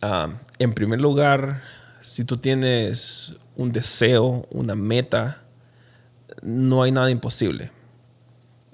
[0.00, 1.62] ah, en primer lugar,
[2.00, 5.42] si tú tienes un deseo, una meta,
[6.42, 7.70] no hay nada imposible.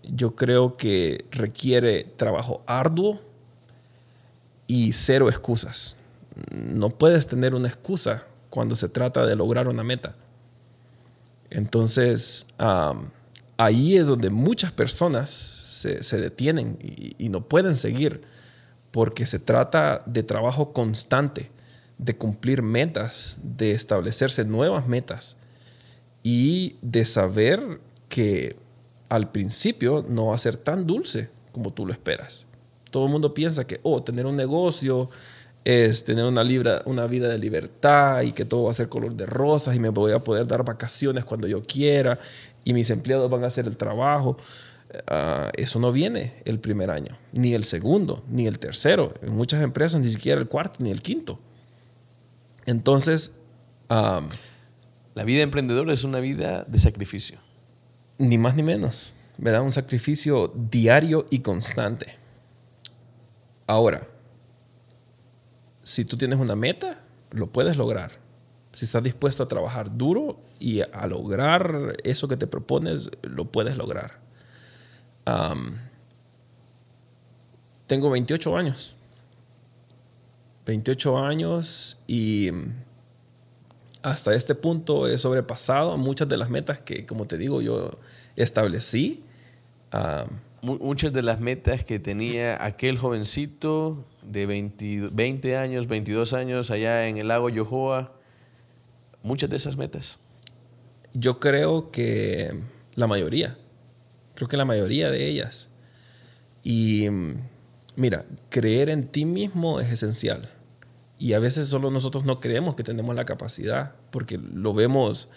[0.05, 3.21] Yo creo que requiere trabajo arduo
[4.67, 5.97] y cero excusas.
[6.51, 10.15] No puedes tener una excusa cuando se trata de lograr una meta.
[11.51, 12.95] Entonces, ah,
[13.57, 18.23] ahí es donde muchas personas se, detienen y, no pueden seguir
[18.91, 21.51] porque se trata de trabajo constante,
[21.99, 25.39] de cumplir metas, de establecerse nuevas metas
[26.23, 28.57] y de saber que
[29.09, 32.47] al principio no va a ser tan dulce como tú lo esperas.
[32.91, 35.11] Todo el mundo piensa que, oh, tener un negocio
[35.65, 39.15] es tener una, libra, una vida de libertad y que todo va a ser color
[39.15, 42.19] de rosas y me voy a poder dar vacaciones cuando yo quiera
[42.65, 44.37] y mis empleados van a hacer el trabajo.
[45.07, 49.15] Ah, eso no viene el primer año, ni el segundo, ni el tercero.
[49.23, 51.39] En muchas empresas ni siquiera el cuarto, ni el quinto.
[52.67, 53.37] Entonces...
[53.89, 57.39] la vida emprendedora es una vida de sacrificio.
[58.19, 59.13] Ni más ni menos.
[59.39, 59.63] ¿Verdad?
[59.63, 62.17] Un sacrificio diario y constante.
[63.67, 64.07] Ahora,
[65.83, 68.13] si tú tienes una meta, lo puedes lograr.
[68.73, 73.77] Si estás dispuesto a trabajar duro y a lograr eso que te propones, lo puedes
[73.77, 74.22] lograr
[77.87, 78.97] tengo 28 años.
[80.67, 82.51] 28 años y
[84.03, 87.99] hasta este punto he sobrepasado muchas de las metas que, como te digo, yo
[88.37, 89.23] establecí.
[90.63, 97.09] muchas de las metas que tenía aquel jovencito de 20, 20, años, 22 años allá
[97.09, 98.13] en el lago Yohoa,
[99.23, 100.19] muchas de esas metas.
[101.15, 102.55] Yo creo que
[102.95, 103.59] la mayoría.
[104.35, 105.71] Creo que la mayoría de ellas.
[106.63, 107.09] Y
[107.97, 110.49] mira, creer en ti mismo es esencial.
[111.19, 115.29] Y a veces solo nosotros no creemos que tenemos la capacidad, porque lo vemos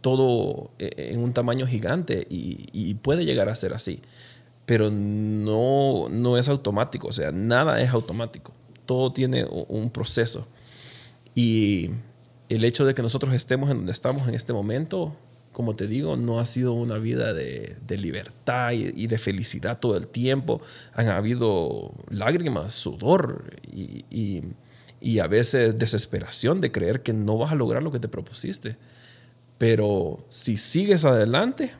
[0.00, 4.02] todo eh, en un tamaño gigante y, puede llegar a ser así.
[4.66, 8.52] Pero no, no es automático, o sea, nada es automático.
[8.86, 10.48] Todo tiene un proceso.
[11.34, 11.90] Y
[12.48, 15.14] el hecho de que nosotros estemos en donde estamos en este momento,
[15.52, 20.06] como te digo, no ha sido una vida de, libertad y, de felicidad todo el
[20.06, 20.60] tiempo.
[20.94, 24.42] Han habido lágrimas, sudor y,
[25.20, 28.76] a veces desesperación de creer que no vas a lograr lo que te propusiste.
[29.56, 31.72] Pero si sigues adelante,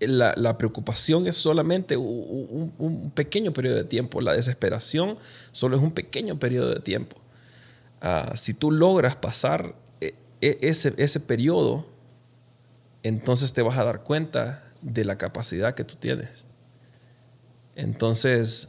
[0.00, 4.20] la, preocupación es solamente un, pequeño periodo de tiempo.
[4.20, 5.18] La desesperación
[5.52, 7.16] solo es un pequeño periodo de tiempo.
[8.00, 9.74] Ah, si tú logras pasar
[10.40, 11.86] ese, ese periodo,
[13.02, 16.46] entonces te vas a dar cuenta de la capacidad que tú tienes.
[17.76, 18.68] Entonces,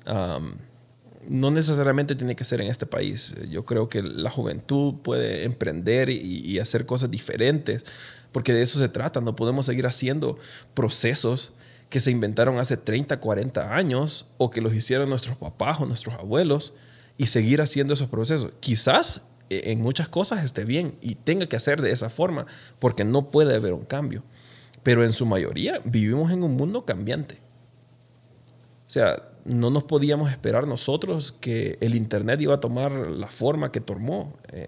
[1.27, 3.35] no necesariamente tiene que ser en este país.
[3.49, 7.85] Yo creo que la juventud puede emprender y, hacer cosas diferentes,
[8.31, 9.21] porque de eso se trata.
[9.21, 10.37] No podemos seguir haciendo
[10.73, 11.53] procesos
[11.89, 16.15] que se inventaron hace 30, 40 años o que los hicieron nuestros papás o nuestros
[16.15, 16.73] abuelos
[17.17, 18.51] y seguir haciendo esos procesos.
[18.59, 22.45] Quizás e, en muchas cosas esté bien y tenga que hacer de esa forma,
[22.79, 24.23] porque no puede haber un cambio.
[24.83, 27.39] Pero en su mayoría vivimos en un mundo cambiante.
[28.87, 33.71] O sea, no nos podíamos esperar nosotros que el Internet iba a tomar la forma
[33.71, 34.67] que tomó eh,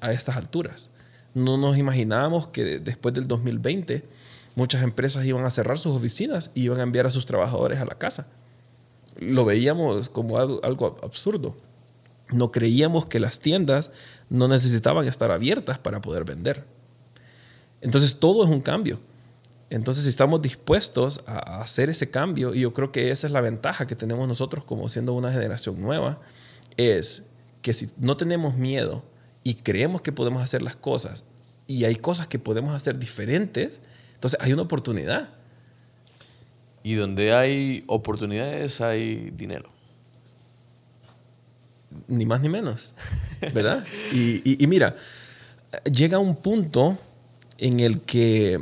[0.00, 0.90] a estas alturas.
[1.34, 4.04] No nos imaginábamos que después del 2020
[4.54, 7.84] muchas empresas iban a cerrar sus oficinas y iban a enviar a sus trabajadores a
[7.84, 8.26] la casa.
[9.16, 11.56] Lo veíamos como algo absurdo.
[12.30, 13.90] No creíamos que las tiendas
[14.30, 16.64] no necesitaban estar abiertas para poder vender.
[17.80, 18.98] Entonces todo es un cambio.
[19.70, 23.42] Entonces, si estamos dispuestos a hacer ese cambio, y yo creo que esa es la
[23.42, 26.20] ventaja que tenemos nosotros como siendo una generación nueva,
[26.76, 27.28] es
[27.60, 29.04] que si no tenemos miedo
[29.42, 31.24] y creemos que podemos hacer las cosas
[31.66, 33.80] y hay cosas que podemos hacer diferentes,
[34.14, 35.28] entonces hay una oportunidad.
[36.82, 39.70] Y donde hay oportunidades hay dinero.
[42.06, 42.94] Ni más ni menos,
[43.54, 43.84] ¿verdad?
[44.12, 44.94] y mira,
[45.84, 46.98] llega un punto
[47.58, 48.60] en el que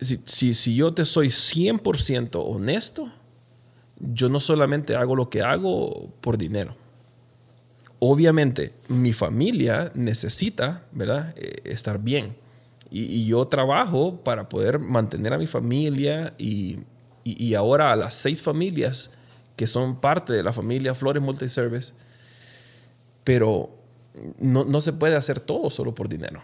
[0.00, 3.10] si, si, yo te soy 100% honesto,
[3.98, 6.76] yo no solamente hago lo que hago por dinero.
[8.00, 12.34] Obviamente, mi familia necesita, ¿verdad?, eh, estar bien.
[12.90, 16.78] Y, yo trabajo para poder mantener a mi familia y,
[17.24, 19.12] y, ahora a las seis familias
[19.56, 21.92] que son parte de la familia Flores Multiservice.
[23.24, 23.70] Pero
[24.38, 26.42] no, no se puede hacer todo solo por dinero.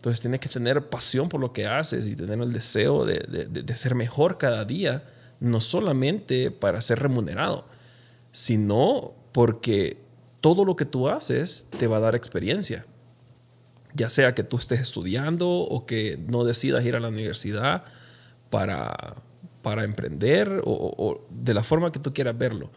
[0.00, 3.76] Entonces tienes que tener pasión por lo que haces y tener el deseo de, de,
[3.76, 5.04] ser mejor cada día,
[5.40, 7.66] no solamente para ser remunerado,
[8.32, 9.98] sino porque
[10.40, 12.86] todo lo que tú haces te va a dar experiencia.
[13.92, 17.84] Ya sea que tú estés estudiando o que no decidas ir a la universidad
[18.48, 19.16] para,
[19.60, 22.70] para emprender o, de la forma que tú quieras verlo.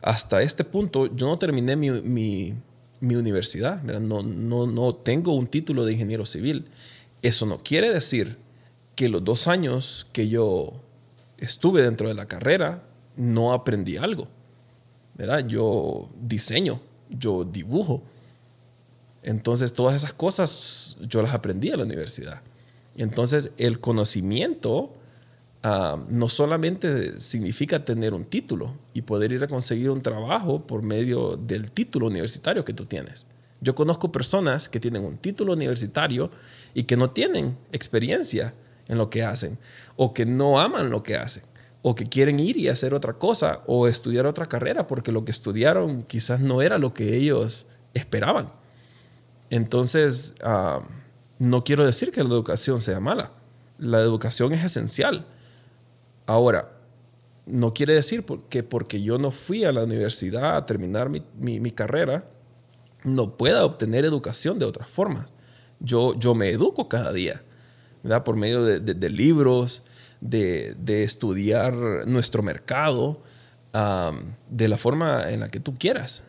[0.00, 2.54] Hasta este punto yo no terminé mi, mi
[3.02, 6.66] mi universidad, no, no, no tengo un título de ingeniero civil.
[7.20, 8.38] Eso no quiere decir
[8.94, 10.80] que los dos años que yo
[11.38, 12.84] estuve dentro de la carrera
[13.16, 14.28] no aprendí algo.
[15.14, 15.46] ¿verdad?
[15.46, 16.80] Yo diseño,
[17.10, 18.02] yo dibujo.
[19.22, 22.42] Entonces todas esas cosas yo las aprendí en la universidad.
[22.96, 24.94] Entonces el conocimiento
[25.64, 30.82] Ah, no solamente significa tener un título y poder ir a conseguir un trabajo por
[30.82, 33.26] medio del título universitario que tú tienes.
[33.60, 36.32] Yo conozco personas que tienen un título universitario
[36.74, 38.54] y que no tienen experiencia
[38.88, 39.56] en lo que hacen,
[39.94, 41.44] o que no aman lo que hacen,
[41.82, 45.30] o que quieren ir y hacer otra cosa, o estudiar otra carrera, porque lo que
[45.30, 48.50] estudiaron quizás no era lo que ellos esperaban.
[49.48, 50.80] Entonces, ah,
[51.38, 53.30] no quiero decir que la educación sea mala.
[53.78, 55.24] La educación es esencial
[56.26, 56.72] Ahora,
[57.46, 62.24] no quiere decir que porque yo no fui a la universidad a terminar mi, carrera,
[63.04, 65.32] no pueda obtener educación de otras formas.
[65.80, 67.42] Yo, yo me educo cada día,
[68.02, 68.22] ¿verdad?
[68.22, 69.82] Por medio de, libros,
[70.20, 71.74] de, estudiar
[72.06, 73.20] nuestro mercado,
[73.72, 76.24] de la forma en la que tú quieras.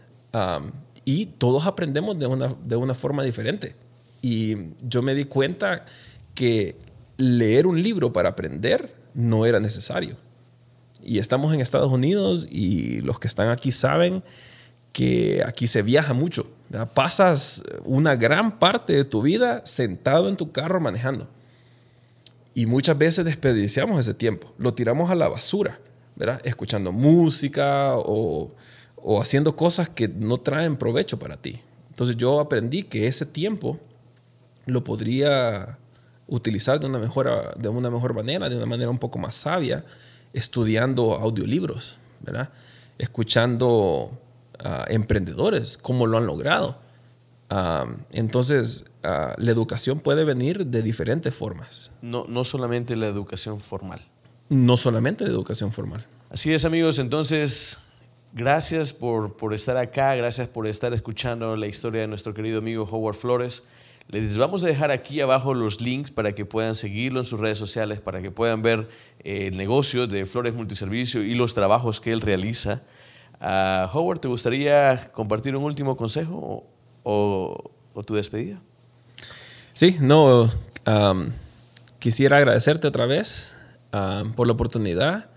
[1.05, 3.75] y todos aprendemos de una, de una forma diferente.
[4.21, 5.85] Y yo me di cuenta
[6.33, 6.77] que
[7.17, 10.17] leer un libro para aprender no era necesario.
[11.01, 14.23] Y estamos en Estados Unidos y los que están aquí saben
[14.93, 16.47] que aquí se viaja mucho.
[16.93, 21.27] Pasas una gran parte de tu vida sentado en tu carro manejando.
[22.53, 25.79] Y muchas veces desperdiciamos ese tiempo, lo tiramos a la basura,
[26.15, 26.39] ¿verdad?
[26.43, 28.51] escuchando música o,
[28.95, 31.59] o haciendo cosas que no traen provecho para ti.
[31.89, 33.79] Entonces yo aprendí que ese tiempo
[34.65, 35.79] lo podría
[36.35, 39.85] utilizar de una, mejor, de una mejor manera, de una manera un poco más sabia,
[40.33, 42.49] estudiando audiolibros, ¿verdad?
[42.97, 44.11] escuchando
[44.59, 46.77] a emprendedores, cómo lo han logrado.
[48.11, 51.91] entonces, la educación puede venir de diferentes formas.
[52.01, 54.01] No, no solamente la educación formal.
[54.49, 56.05] No solamente la educación formal.
[56.29, 56.97] Así es, amigos.
[56.97, 57.79] Entonces,
[58.33, 62.87] gracias por, por estar acá, gracias por estar escuchando la historia de nuestro querido amigo
[62.89, 63.63] Howard Flores.
[64.09, 67.57] Les vamos a dejar aquí abajo los links para que puedan seguirlo en sus redes
[67.57, 68.89] sociales, para que puedan ver
[69.23, 72.83] eh, el negocio de Flores Multiservicio y los trabajos que él realiza.
[73.41, 76.65] Uh, Howard, ¿te gustaría compartir un último consejo
[77.03, 77.71] o,
[78.05, 78.61] tu despedida?
[79.73, 80.49] Sí, no,
[81.99, 83.55] quisiera agradecerte otra vez
[84.35, 85.29] por la oportunidad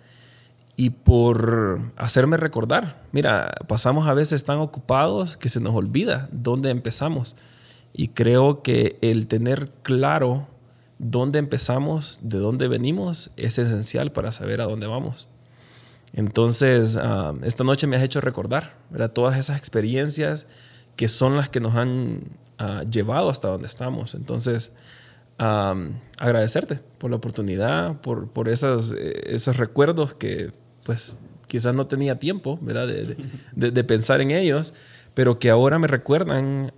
[0.77, 3.03] y por hacerme recordar.
[3.13, 7.37] Mira, pasamos a veces tan ocupados que se nos olvida dónde empezamos.
[7.99, 10.49] Y creo que el tener claro
[10.99, 15.29] dónde empezamos, de dónde venimos, es esencial para saber a dónde vamos.
[16.13, 18.77] Entonces, ah, esta noche me has hecho recordar
[19.15, 20.47] todas esas experiencias
[20.95, 22.21] que son las que nos han
[22.59, 24.15] ah, llevado hasta donde estamos.
[24.15, 24.73] Entonces,
[25.39, 30.53] agradecerte por la oportunidad, por, por esos, esos recuerdos que
[30.85, 33.17] pues quizás no tenía tiempo De,
[33.71, 34.75] de, pensar en ellos,
[35.15, 36.73] pero que ahora me recuerdan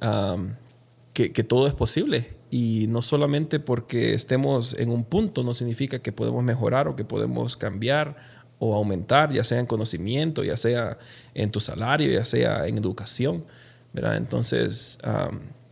[1.27, 2.37] que, todo es posible.
[2.51, 7.05] Y no solamente porque estemos en un punto, no significa que podemos mejorar o que
[7.05, 8.17] podemos cambiar
[8.61, 10.99] o aumentar, ya sea en conocimiento, ya sea
[11.35, 13.45] en tu salario, ya sea en educación.
[13.93, 14.17] ¿verdad?
[14.17, 14.99] Entonces,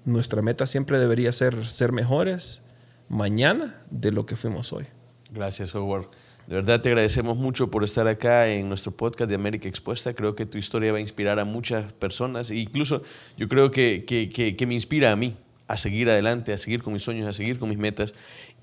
[0.05, 2.63] nuestra meta siempre debería ser ser mejores
[3.09, 4.87] mañana de lo que fuimos hoy.
[5.31, 6.09] Gracias, Howard.
[6.47, 10.15] De verdad te agradecemos mucho por estar acá en nuestro podcast de América Expuesta.
[10.15, 13.03] Creo que tu historia va a inspirar a muchas personas e incluso
[13.37, 15.35] yo creo que, que, me inspira a mí
[15.67, 18.15] a seguir adelante, a seguir con mis sueños, a seguir con mis metas.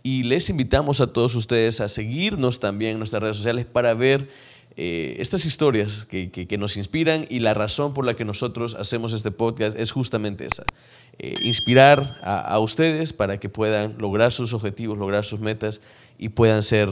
[0.01, 4.29] Y les invitamos a todos ustedes a seguirnos también en nuestras redes sociales para ver
[4.77, 9.11] eh, estas historias que, que, nos inspiran y la razón por la que nosotros hacemos
[9.11, 10.63] este podcast es justamente esa.
[11.19, 15.81] Eh, inspirar a, a ustedes para que puedan lograr sus objetivos, lograr sus metas
[16.17, 16.87] y puedan ser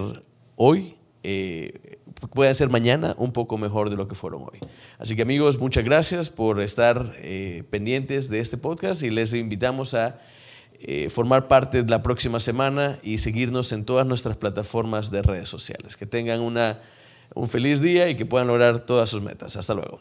[0.64, 1.98] hoy eh,
[2.36, 4.60] pueden ser mañana un poco mejor de lo que fueron hoy.
[5.00, 9.96] Así que amigos, muchas gracias por estar eh, pendientes de este podcast y les invitamos
[9.96, 10.20] a
[10.80, 15.50] eh, formar parte de la próxima semana y seguirnos en todas nuestras plataformas de redes
[15.50, 15.98] sociales.
[15.98, 16.80] Que tengan una,
[17.34, 19.56] un feliz día y que puedan lograr todas sus metas.
[19.56, 20.00] Hasta luego.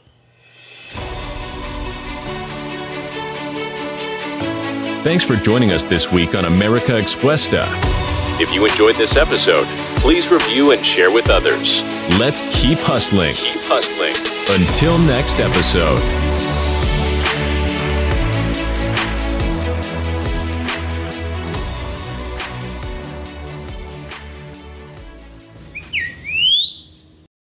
[5.04, 7.66] Thanks for joining us this week on America Expuesta.
[8.38, 9.66] If you enjoyed this episode,
[10.00, 11.82] please review and share with others.
[12.18, 13.34] Let's keep hustling.
[13.34, 14.14] Keep hustling.
[14.58, 16.39] Until next episode.